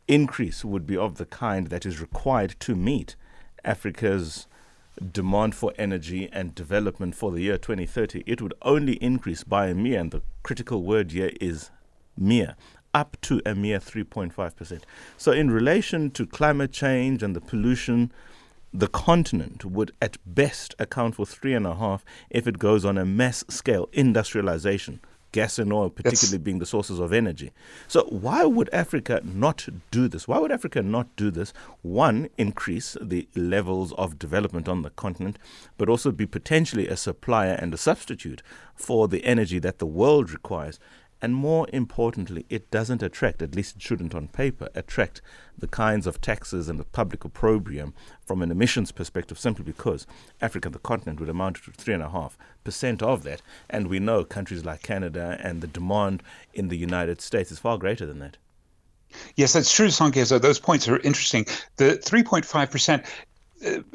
increase 0.07 0.64
would 0.64 0.87
be 0.87 0.96
of 0.96 1.18
the 1.18 1.26
kind 1.26 1.66
that 1.66 1.85
is 1.85 2.00
required 2.00 2.57
to 2.61 2.74
meet 2.74 3.14
Africa's 3.62 4.46
demand 5.12 5.54
for 5.54 5.74
energy 5.76 6.31
and 6.33 6.54
development 6.54 7.14
for 7.14 7.31
the 7.31 7.42
year 7.42 7.59
2030, 7.59 8.24
it 8.26 8.40
would 8.40 8.54
only 8.62 8.94
increase 8.94 9.44
by 9.44 9.66
a 9.66 9.74
mere, 9.74 10.00
and 10.00 10.12
the 10.12 10.22
critical 10.42 10.83
word 10.83 11.12
here 11.12 11.31
is 11.40 11.70
mere, 12.16 12.57
up 12.94 13.16
to 13.22 13.40
a 13.44 13.55
mere 13.55 13.79
3.5%. 13.79 14.83
So, 15.16 15.33
in 15.33 15.51
relation 15.51 16.11
to 16.12 16.27
climate 16.27 16.72
change 16.72 17.22
and 17.22 17.35
the 17.35 17.40
pollution, 17.40 18.12
the 18.72 18.88
continent 18.88 19.64
would 19.64 19.92
at 20.01 20.18
best 20.27 20.74
account 20.79 21.14
for 21.14 21.27
three 21.27 21.55
and 21.55 21.66
a 21.66 21.74
half 21.74 22.05
if 22.31 22.46
it 22.46 22.59
goes 22.59 22.85
on 22.85 22.98
a 22.98 23.05
mass 23.05 23.44
scale 23.48 23.88
industrialization, 23.92 25.01
gas 25.33 25.59
and 25.59 25.72
oil 25.72 25.88
particularly 25.88 26.38
being 26.38 26.59
the 26.59 26.66
sources 26.66 26.98
of 26.98 27.12
energy. 27.12 27.51
So 27.87 28.05
why 28.05 28.44
would 28.44 28.68
Africa 28.72 29.20
not 29.24 29.68
do 29.90 30.07
this? 30.07 30.29
Why 30.29 30.38
would 30.38 30.53
Africa 30.53 30.83
not 30.83 31.14
do 31.16 31.31
this? 31.31 31.53
One, 31.83 32.29
increase 32.37 32.96
the 33.01 33.27
levels 33.35 33.92
of 33.94 34.18
development 34.18 34.68
on 34.68 34.83
the 34.83 34.90
continent, 34.90 35.38
but 35.77 35.88
also 35.88 36.12
be 36.12 36.27
potentially 36.27 36.88
a 36.88 36.96
supplier 36.96 37.55
and 37.55 37.72
a 37.72 37.79
substitute 37.79 38.42
for 38.74 39.09
the 39.09 39.24
energy 39.24 39.59
that 39.59 39.79
the 39.79 39.87
world 39.87 40.31
requires. 40.31 40.79
And 41.20 41.35
more 41.35 41.66
importantly, 41.72 42.46
it 42.48 42.70
doesn't 42.70 43.02
attract, 43.02 43.42
at 43.42 43.54
least 43.57 43.76
it 43.76 43.83
shouldn't 43.83 44.14
on 44.14 44.28
paper, 44.28 44.68
attract 44.74 45.20
the 45.59 45.66
kinds 45.66 46.07
of 46.07 46.20
taxes 46.20 46.68
and 46.68 46.78
the 46.78 46.85
public 46.85 47.24
opprobrium 47.24 47.92
from 48.24 48.40
an 48.40 48.52
emissions 48.52 48.92
perspective 48.92 49.38
simply 49.38 49.64
because 49.64 50.07
Africa, 50.40 50.68
the 50.68 50.78
continent, 50.78 51.18
would 51.18 51.28
amount 51.28 51.57
to 51.57 51.72
3.5% 51.72 53.02
of 53.02 53.22
that. 53.24 53.42
And 53.68 53.88
we 53.88 53.98
know 53.98 54.24
countries 54.24 54.64
like 54.64 54.83
Canada 54.83 55.38
and 55.42 55.61
the 55.61 55.66
demand 55.66 56.22
in 56.54 56.68
the 56.68 56.76
United 56.76 57.20
States 57.20 57.50
is 57.50 57.59
far 57.59 57.78
greater 57.78 58.07
than 58.07 58.20
that. 58.20 58.37
Yes, 59.37 59.54
that's 59.54 59.72
true, 59.72 59.88
Songezo. 59.88 60.40
Those 60.40 60.61
points 60.61 60.87
are 60.87 60.98
interesting. 60.98 61.46
The 61.76 61.96
3.5% 61.96 63.07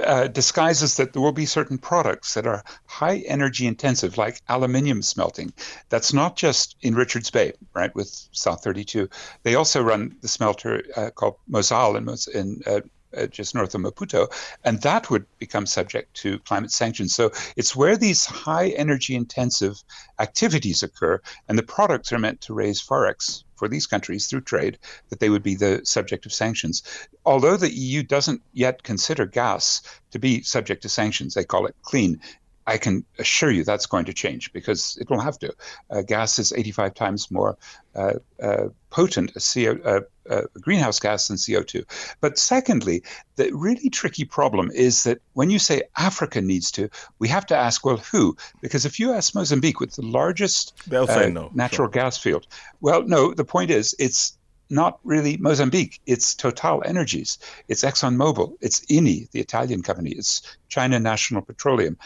uh, 0.04 0.28
disguises 0.28 0.98
that 0.98 1.14
there 1.14 1.22
will 1.22 1.32
be 1.32 1.46
certain 1.46 1.78
products 1.78 2.34
that 2.34 2.48
are 2.48 2.64
high 2.86 3.18
energy 3.20 3.66
intensive, 3.66 4.18
like 4.18 4.42
aluminium 4.48 5.02
smelting. 5.02 5.54
That's 5.90 6.14
not 6.14 6.36
just 6.36 6.76
in 6.82 6.96
Richards 6.96 7.32
Bay, 7.32 7.54
right, 7.74 7.94
with 7.96 8.10
South 8.32 8.64
32. 8.64 9.10
They 9.44 9.56
also 9.56 9.82
run 9.82 10.18
the 10.22 10.28
smelter 10.28 10.84
uh, 10.96 11.10
called 11.12 11.36
Mozal 11.50 11.98
in, 11.98 12.40
in 12.40 12.62
uh, 12.66 12.82
uh, 13.16 13.28
just 13.28 13.56
north 13.56 13.76
of 13.76 13.82
Maputo, 13.82 14.28
and 14.64 14.82
that 14.82 15.10
would 15.10 15.26
become 15.40 15.66
subject 15.66 16.14
to 16.16 16.40
climate 16.40 16.72
sanctions. 16.72 17.16
So 17.16 17.32
it's 17.56 17.76
where 17.76 17.98
these 17.98 18.26
high 18.26 18.70
energy 18.70 19.16
intensive 19.16 19.84
activities 20.20 20.84
occur, 20.84 21.22
and 21.48 21.58
the 21.58 21.64
products 21.64 22.12
are 22.12 22.20
meant 22.20 22.42
to 22.42 22.54
raise 22.54 22.82
forex 22.82 23.44
for 23.56 23.68
these 23.68 23.88
countries 23.88 24.28
through 24.28 24.42
trade, 24.42 24.78
that 25.10 25.20
they 25.20 25.30
would 25.30 25.44
be 25.44 25.56
the 25.56 25.82
subject 25.86 26.26
of 26.26 26.34
sanctions. 26.34 26.84
Although 27.26 27.58
the 27.58 27.72
EU 27.72 28.04
doesn't 28.04 28.42
yet 28.52 28.84
consider 28.84 29.26
gas 29.26 29.82
to 30.12 30.20
be 30.20 30.42
subject 30.42 30.82
to 30.84 30.90
sanctions, 30.90 31.34
they 31.34 31.46
call 31.46 31.66
it 31.66 31.76
clean. 31.82 32.20
I 32.66 32.78
can 32.78 33.06
assure 33.20 33.52
you 33.52 33.64
that's 33.64 33.86
going 33.86 34.06
to 34.06 34.14
change 34.14 34.54
because 34.54 34.98
it 35.00 35.10
will 35.10 35.20
have 35.20 35.38
to. 35.40 35.54
Uh, 35.90 36.02
gas 36.02 36.40
is 36.40 36.54
85 36.54 36.94
times 36.94 37.32
more 37.32 37.58
uh, 37.96 38.14
uh, 38.42 38.70
potent 38.90 39.32
a, 39.36 39.40
CO, 39.40 39.80
uh, 39.84 40.00
uh, 40.30 40.42
greenhouse 40.62 41.00
gas 41.00 41.28
than 41.28 41.38
CO2. 41.38 41.84
But 42.22 42.38
secondly, 42.38 43.04
the 43.36 43.52
really 43.54 43.90
tricky 43.90 44.24
problem 44.24 44.72
is 44.72 45.04
that 45.04 45.20
when 45.34 45.50
you 45.50 45.60
say 45.60 45.84
Africa 45.98 46.42
needs 46.42 46.72
to, 46.72 46.90
we 47.20 47.28
have 47.28 47.46
to 47.48 47.56
ask, 47.56 47.86
well, 47.86 47.98
who? 47.98 48.38
Because 48.62 48.86
if 48.86 49.00
you 49.00 49.14
ask 49.14 49.36
Mozambique 49.36 49.80
with 49.80 49.96
the 49.96 50.06
largest 50.06 50.74
uh, 50.92 51.06
no. 51.28 51.52
natural 51.54 51.88
sure. 51.88 51.90
gas 51.90 52.18
field, 52.18 52.48
well, 52.82 53.04
no, 53.04 53.34
the 53.34 53.46
point 53.46 53.72
is 53.72 53.96
it's 54.00 54.38
not 54.70 55.00
really 55.04 55.38
Mozambique. 55.38 56.00
It's 56.06 56.34
Total 56.34 56.82
Energies. 56.86 57.38
It's 57.68 57.84
ExxonMobil. 57.84 58.58
It's 58.62 58.80
Eni, 58.88 59.30
the 59.32 59.40
Italian 59.40 59.84
company. 59.84 60.12
It's 60.12 60.42
China 60.68 61.00
National 61.00 61.42
Petroleum 61.42 61.98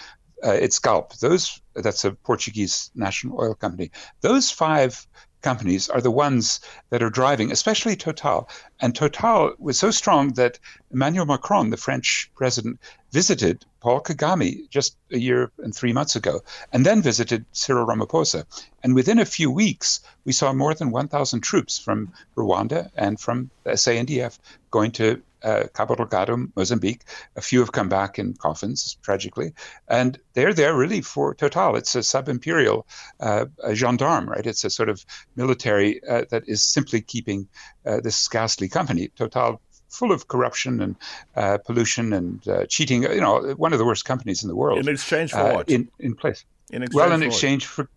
uh, 0.43 0.51
it's 0.51 0.79
Galp. 0.79 1.13
Those 1.17 1.61
that's 1.73 2.05
a 2.05 2.11
Portuguese 2.11 2.91
national 2.95 3.39
oil 3.39 3.53
company. 3.53 3.91
Those 4.21 4.51
five 4.51 5.07
companies 5.41 5.87
are 5.87 6.01
the 6.01 6.11
ones 6.11 6.59
that 6.89 7.03
are 7.03 7.09
driving, 7.09 7.51
especially 7.51 7.95
Total. 7.95 8.49
And 8.81 8.95
Total 8.95 9.53
was 9.59 9.77
so 9.79 9.91
strong 9.91 10.33
that 10.33 10.59
Emmanuel 10.91 11.25
Macron, 11.25 11.69
the 11.69 11.77
French 11.77 12.31
president, 12.35 12.79
visited 13.11 13.65
Paul 13.79 14.01
Kagame 14.01 14.69
just 14.69 14.97
a 15.11 15.17
year 15.17 15.51
and 15.59 15.73
three 15.73 15.93
months 15.93 16.15
ago, 16.15 16.41
and 16.73 16.85
then 16.85 17.01
visited 17.01 17.45
Cyril 17.51 17.85
Ramaphosa. 17.85 18.45
And 18.83 18.95
within 18.95 19.19
a 19.19 19.25
few 19.25 19.51
weeks, 19.51 20.01
we 20.25 20.33
saw 20.33 20.51
more 20.53 20.73
than 20.73 20.91
1,000 20.91 21.41
troops 21.41 21.77
from 21.77 22.13
Rwanda 22.35 22.89
and 22.95 23.19
from 23.19 23.49
the 23.63 23.71
SANDF 23.71 24.37
going 24.71 24.91
to 24.93 25.21
uh, 25.43 25.63
Cabo 25.73 25.95
Delgado, 25.95 26.47
Mozambique. 26.55 27.03
A 27.35 27.41
few 27.41 27.59
have 27.59 27.71
come 27.71 27.89
back 27.89 28.19
in 28.19 28.33
coffins, 28.33 28.97
tragically, 29.01 29.53
and 29.87 30.19
they're 30.33 30.53
there 30.53 30.75
really 30.75 31.01
for 31.01 31.33
Total. 31.33 31.75
It's 31.75 31.95
a 31.95 32.03
sub-imperial 32.03 32.85
uh, 33.19 33.45
a 33.63 33.75
gendarme, 33.75 34.29
right? 34.29 34.45
It's 34.45 34.63
a 34.63 34.69
sort 34.69 34.89
of 34.89 35.05
military 35.35 36.01
uh, 36.03 36.25
that 36.29 36.43
is 36.47 36.63
simply 36.63 37.01
keeping 37.01 37.47
uh, 37.85 37.99
this 38.01 38.27
ghastly 38.27 38.69
company, 38.69 39.09
Total, 39.15 39.61
full 39.89 40.11
of 40.11 40.27
corruption 40.27 40.81
and 40.81 40.95
uh, 41.35 41.57
pollution 41.59 42.13
and 42.13 42.47
uh, 42.47 42.65
cheating. 42.65 43.03
You 43.03 43.21
know, 43.21 43.53
one 43.57 43.73
of 43.73 43.79
the 43.79 43.85
worst 43.85 44.05
companies 44.05 44.43
in 44.43 44.49
the 44.49 44.55
world. 44.55 44.79
In 44.79 44.87
exchange 44.87 45.31
for 45.31 45.53
what? 45.53 45.69
In 45.69 45.89
in 45.99 46.15
place. 46.15 46.45
In 46.69 46.85
well, 46.93 47.13
in 47.13 47.23
exchange 47.23 47.65
for 47.65 47.89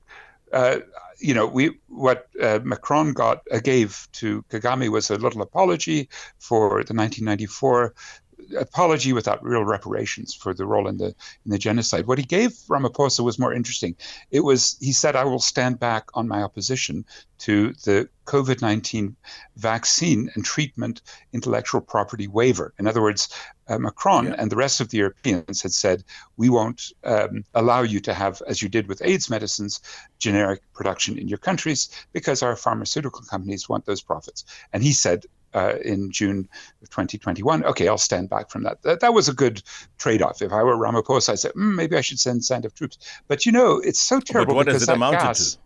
uh, 0.52 0.78
you 1.18 1.34
know, 1.34 1.46
we 1.46 1.78
what 1.88 2.28
uh, 2.42 2.60
Macron 2.64 3.12
got 3.12 3.42
uh, 3.52 3.60
gave 3.60 4.08
to 4.12 4.42
Kagame 4.50 4.88
was 4.88 5.10
a 5.10 5.16
little 5.16 5.42
apology 5.42 6.08
for 6.38 6.68
the 6.84 6.94
1994 6.94 7.94
apology 8.58 9.12
without 9.12 9.42
real 9.42 9.64
reparations 9.64 10.34
for 10.34 10.54
the 10.54 10.66
role 10.66 10.88
in 10.88 10.98
the 10.98 11.14
in 11.44 11.50
the 11.50 11.58
genocide. 11.58 12.06
What 12.06 12.18
he 12.18 12.24
gave 12.24 12.50
Ramaphosa 12.68 13.24
was 13.24 13.38
more 13.38 13.52
interesting. 13.52 13.96
It 14.30 14.40
was 14.40 14.76
he 14.80 14.92
said, 14.92 15.16
"I 15.16 15.24
will 15.24 15.40
stand 15.40 15.78
back 15.78 16.08
on 16.14 16.28
my 16.28 16.42
opposition 16.42 17.04
to 17.40 17.72
the 17.84 18.08
COVID 18.26 18.62
19 18.62 19.16
vaccine 19.56 20.30
and 20.34 20.44
treatment 20.44 21.02
intellectual 21.32 21.80
property 21.80 22.28
waiver. 22.28 22.72
In 22.78 22.86
other 22.86 23.02
words, 23.02 23.28
uh, 23.66 23.78
Macron 23.78 24.26
yeah. 24.26 24.34
and 24.38 24.52
the 24.52 24.56
rest 24.56 24.80
of 24.80 24.90
the 24.90 24.98
Europeans 24.98 25.62
had 25.62 25.72
said, 25.72 26.04
we 26.36 26.48
won't 26.48 26.92
um, 27.02 27.44
allow 27.54 27.82
you 27.82 27.98
to 28.00 28.14
have, 28.14 28.42
as 28.46 28.62
you 28.62 28.68
did 28.68 28.88
with 28.88 29.02
AIDS 29.04 29.30
medicines, 29.30 29.80
generic 30.18 30.60
production 30.74 31.18
in 31.18 31.28
your 31.28 31.38
countries 31.38 31.88
because 32.12 32.42
our 32.42 32.56
pharmaceutical 32.56 33.22
companies 33.22 33.68
want 33.68 33.86
those 33.86 34.02
profits. 34.02 34.44
And 34.72 34.82
he 34.82 34.92
said, 34.92 35.24
uh, 35.54 35.74
in 35.84 36.10
June 36.10 36.48
of 36.82 36.90
2021. 36.90 37.64
Okay, 37.64 37.88
I'll 37.88 37.98
stand 37.98 38.28
back 38.28 38.50
from 38.50 38.62
that. 38.64 38.82
That, 38.82 39.00
that 39.00 39.14
was 39.14 39.28
a 39.28 39.34
good 39.34 39.62
trade-off. 39.98 40.42
If 40.42 40.52
I 40.52 40.62
were 40.62 40.76
Ramaphosa, 40.76 41.30
I'd 41.30 41.38
say 41.38 41.50
mm, 41.50 41.74
maybe 41.74 41.96
I 41.96 42.00
should 42.00 42.18
send 42.18 42.42
SANDF 42.42 42.74
troops. 42.74 42.98
But 43.28 43.46
you 43.46 43.52
know, 43.52 43.78
it's 43.78 44.00
so 44.00 44.20
terrible. 44.20 44.54
But 44.54 44.56
what 44.56 44.66
because 44.66 44.82
does 44.82 44.88
it 44.88 44.94
amount 44.94 45.36
to? 45.36 45.58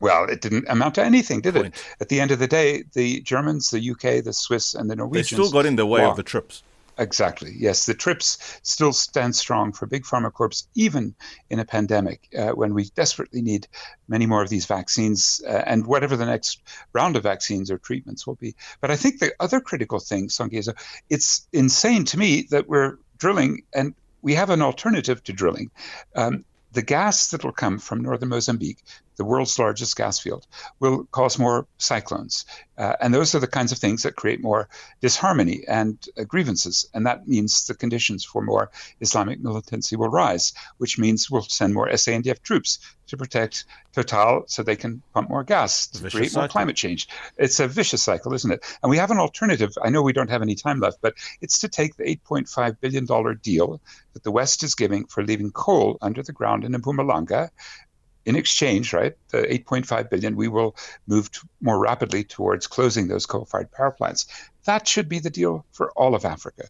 Well, 0.00 0.24
it 0.26 0.40
didn't 0.40 0.68
amount 0.68 0.94
to 0.94 1.04
anything, 1.04 1.40
did 1.40 1.54
Point. 1.54 1.66
it? 1.74 1.96
At 2.00 2.08
the 2.08 2.20
end 2.20 2.30
of 2.30 2.38
the 2.38 2.46
day, 2.46 2.84
the 2.92 3.20
Germans, 3.22 3.70
the 3.70 3.90
UK, 3.90 4.22
the 4.22 4.32
Swiss, 4.32 4.74
and 4.74 4.88
the 4.88 4.94
Norwegians. 4.94 5.30
They 5.30 5.36
still 5.36 5.50
got 5.50 5.66
in 5.66 5.74
the 5.74 5.86
way 5.86 6.02
walked. 6.02 6.10
of 6.12 6.16
the 6.18 6.22
TRIPS. 6.22 6.62
Exactly. 6.98 7.54
Yes, 7.56 7.86
the 7.86 7.94
TRIPS 7.94 8.58
still 8.62 8.92
stand 8.92 9.36
strong 9.36 9.72
for 9.72 9.86
big 9.86 10.02
pharma 10.02 10.32
corps, 10.32 10.64
even 10.74 11.14
in 11.48 11.60
a 11.60 11.64
pandemic, 11.64 12.28
uh, 12.36 12.48
when 12.50 12.74
we 12.74 12.86
desperately 12.96 13.40
need 13.40 13.68
many 14.08 14.26
more 14.26 14.42
of 14.42 14.48
these 14.48 14.66
vaccines 14.66 15.40
uh, 15.46 15.62
and 15.64 15.86
whatever 15.86 16.16
the 16.16 16.26
next 16.26 16.60
round 16.92 17.14
of 17.16 17.22
vaccines 17.22 17.70
or 17.70 17.78
treatments 17.78 18.26
will 18.26 18.34
be. 18.34 18.56
But 18.80 18.90
I 18.90 18.96
think 18.96 19.20
the 19.20 19.32
other 19.38 19.60
critical 19.60 20.00
thing, 20.00 20.26
Songezo, 20.26 20.74
it's 21.08 21.46
insane 21.52 22.04
to 22.06 22.18
me 22.18 22.48
that 22.50 22.68
we're 22.68 22.98
drilling 23.18 23.62
and 23.72 23.94
we 24.22 24.34
have 24.34 24.50
an 24.50 24.60
alternative 24.60 25.22
to 25.24 25.32
drilling. 25.32 25.70
Um, 26.16 26.44
the 26.72 26.82
gas 26.82 27.30
that 27.30 27.44
will 27.44 27.52
come 27.52 27.78
from 27.78 28.02
northern 28.02 28.28
Mozambique 28.28 28.82
the 29.18 29.24
world's 29.24 29.58
largest 29.58 29.96
gas 29.96 30.18
field, 30.18 30.46
will 30.80 31.04
cause 31.10 31.38
more 31.38 31.66
cyclones. 31.76 32.46
Uh, 32.78 32.94
and 33.00 33.12
those 33.12 33.34
are 33.34 33.40
the 33.40 33.46
kinds 33.46 33.72
of 33.72 33.78
things 33.78 34.04
that 34.04 34.16
create 34.16 34.40
more 34.40 34.68
disharmony 35.00 35.64
and 35.68 35.98
uh, 36.16 36.22
grievances. 36.24 36.88
And 36.94 37.06
that 37.06 37.26
means 37.28 37.66
the 37.66 37.74
conditions 37.74 38.24
for 38.24 38.40
more 38.40 38.70
Islamic 39.00 39.40
militancy 39.40 39.96
will 39.96 40.08
rise, 40.08 40.52
which 40.78 40.98
means 40.98 41.30
we'll 41.30 41.42
send 41.42 41.74
more 41.74 41.88
SANDF 41.88 42.42
troops 42.42 42.78
to 43.08 43.16
protect 43.16 43.64
Total 43.94 44.44
so 44.46 44.62
they 44.62 44.76
can 44.76 45.02
pump 45.12 45.28
more 45.28 45.42
gas 45.42 45.88
to 45.88 46.08
create 46.08 46.34
more 46.36 46.46
climate 46.46 46.76
change. 46.76 47.08
It's 47.36 47.58
a 47.58 47.66
vicious 47.66 48.02
cycle, 48.02 48.32
isn't 48.32 48.52
it? 48.52 48.64
And 48.82 48.90
we 48.90 48.98
have 48.98 49.10
an 49.10 49.18
alternative. 49.18 49.72
I 49.82 49.90
know 49.90 50.02
we 50.02 50.12
don't 50.12 50.30
have 50.30 50.42
any 50.42 50.54
time 50.54 50.78
left, 50.78 50.98
but 51.00 51.14
it's 51.40 51.58
to 51.60 51.68
take 51.68 51.96
the 51.96 52.04
$8.5 52.04 52.76
billion 52.80 53.06
deal 53.42 53.80
that 54.12 54.22
the 54.22 54.30
West 54.30 54.62
is 54.62 54.74
giving 54.76 55.06
for 55.06 55.24
leaving 55.24 55.50
coal 55.50 55.98
under 56.00 56.22
the 56.22 56.32
ground 56.32 56.64
in 56.64 56.72
Mpumalanga 56.72 57.50
in 58.28 58.36
exchange, 58.36 58.92
right, 58.92 59.16
the 59.30 59.38
8.5 59.38 60.10
billion, 60.10 60.36
we 60.36 60.48
will 60.48 60.76
move 61.06 61.32
to 61.32 61.48
more 61.62 61.78
rapidly 61.78 62.24
towards 62.24 62.66
closing 62.66 63.08
those 63.08 63.24
coal-fired 63.24 63.72
power 63.72 63.90
plants. 63.90 64.26
That 64.66 64.86
should 64.86 65.08
be 65.08 65.18
the 65.18 65.30
deal 65.30 65.64
for 65.72 65.90
all 65.92 66.14
of 66.14 66.26
Africa. 66.26 66.64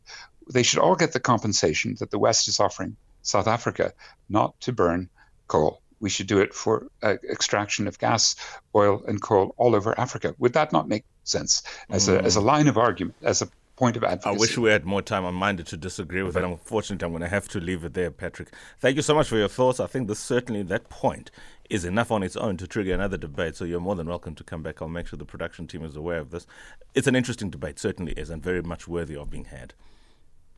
They 0.53 0.63
should 0.63 0.79
all 0.79 0.95
get 0.95 1.13
the 1.13 1.19
compensation 1.19 1.97
that 1.99 2.13
the 2.13 2.19
West 2.19 2.47
is 2.47 2.61
offering 2.61 2.97
South 3.23 3.49
Africa, 3.49 3.93
not 4.29 4.59
to 4.61 4.73
burn 4.73 5.11
coal. 5.49 5.83
We 5.99 6.11
should 6.11 6.29
do 6.29 6.39
it 6.39 6.55
for 6.55 6.87
uh, 7.03 7.17
extraction 7.29 7.89
of 7.89 7.99
gas, 7.99 8.37
oil, 8.73 9.03
and 9.09 9.21
coal 9.21 9.53
all 9.57 9.75
over 9.75 9.99
Africa. 9.99 10.37
Would 10.39 10.53
that 10.53 10.73
not 10.73 10.87
make 10.87 11.05
sense 11.25 11.65
as 11.91 12.07
mm. 12.09 12.15
a 12.15 12.23
as 12.23 12.37
a 12.37 12.41
line 12.41 12.69
of 12.69 12.79
argument, 12.79 13.17
as 13.23 13.43
a 13.43 13.49
point 13.79 13.97
of 13.97 14.03
advocacy. 14.03 14.29
I 14.29 14.33
wish 14.33 14.59
we 14.59 14.71
had 14.71 14.85
more 14.85 15.03
time. 15.03 15.25
I'm 15.25 15.37
minded 15.37 15.69
to 15.69 15.77
disagree 15.77 16.23
with 16.25 16.37
it. 16.37 16.43
Unfortunately, 16.43 17.07
I'm 17.07 17.13
going 17.13 17.23
to 17.23 17.29
have 17.29 17.49
to 17.51 17.61
leave 17.61 17.85
it 17.85 17.95
there, 17.95 18.11
Patrick. 18.11 18.53
Thank 18.81 18.97
you 18.97 19.03
so 19.03 19.15
much 19.15 19.29
for 19.29 19.37
your 19.37 19.49
thoughts. 19.49 19.79
I 19.79 19.87
think 19.87 20.09
this 20.09 20.19
certainly 20.19 20.65
that 20.65 20.89
point 20.89 21.31
is 21.71 21.85
enough 21.85 22.11
on 22.11 22.25
its 22.25 22.37
own 22.37 22.57
to 22.57 22.67
trigger 22.67 22.93
another 22.93 23.17
debate. 23.17 23.55
So 23.55 23.65
you're 23.65 23.79
more 23.79 23.95
than 23.95 24.09
welcome 24.09 24.35
to 24.35 24.43
come 24.43 24.65
back. 24.65 24.83
I'll 24.83 24.89
make 24.89 25.07
sure 25.07 25.17
the 25.17 25.25
production 25.25 25.69
team 25.69 25.85
is 25.85 25.95
aware 25.95 26.19
of 26.19 26.33
this. 26.33 26.45
It's 26.95 27.07
an 27.07 27.15
interesting 27.15 27.51
debate, 27.51 27.79
certainly 27.79 28.13
is, 28.15 28.31
and 28.31 28.43
very 28.43 28.63
much 28.63 28.89
worthy 28.89 29.15
of 29.15 29.31
being 29.31 29.45
had. 29.45 29.75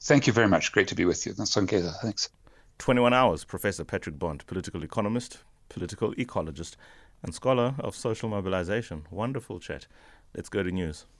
Thank 0.01 0.27
you 0.27 0.33
very 0.33 0.49
much. 0.49 0.73
Great 0.73 0.89
to 0.89 0.95
be 0.95 1.05
with 1.05 1.27
you. 1.27 1.35
Thanks. 1.35 2.31
21 2.79 3.13
hours. 3.13 3.45
Professor 3.45 3.85
Patrick 3.85 4.19
Bond, 4.19 4.47
political 4.47 4.83
economist, 4.83 5.39
political 5.69 6.15
ecologist, 6.15 6.77
and 7.23 7.35
scholar 7.35 7.75
of 7.81 7.95
social 7.95 8.31
mobilization. 8.31 9.05
Wonderful 9.11 9.61
chat. 9.61 9.87
Let's 10.35 10.49
go 10.49 10.63
to 10.63 10.71
news. 10.71 11.05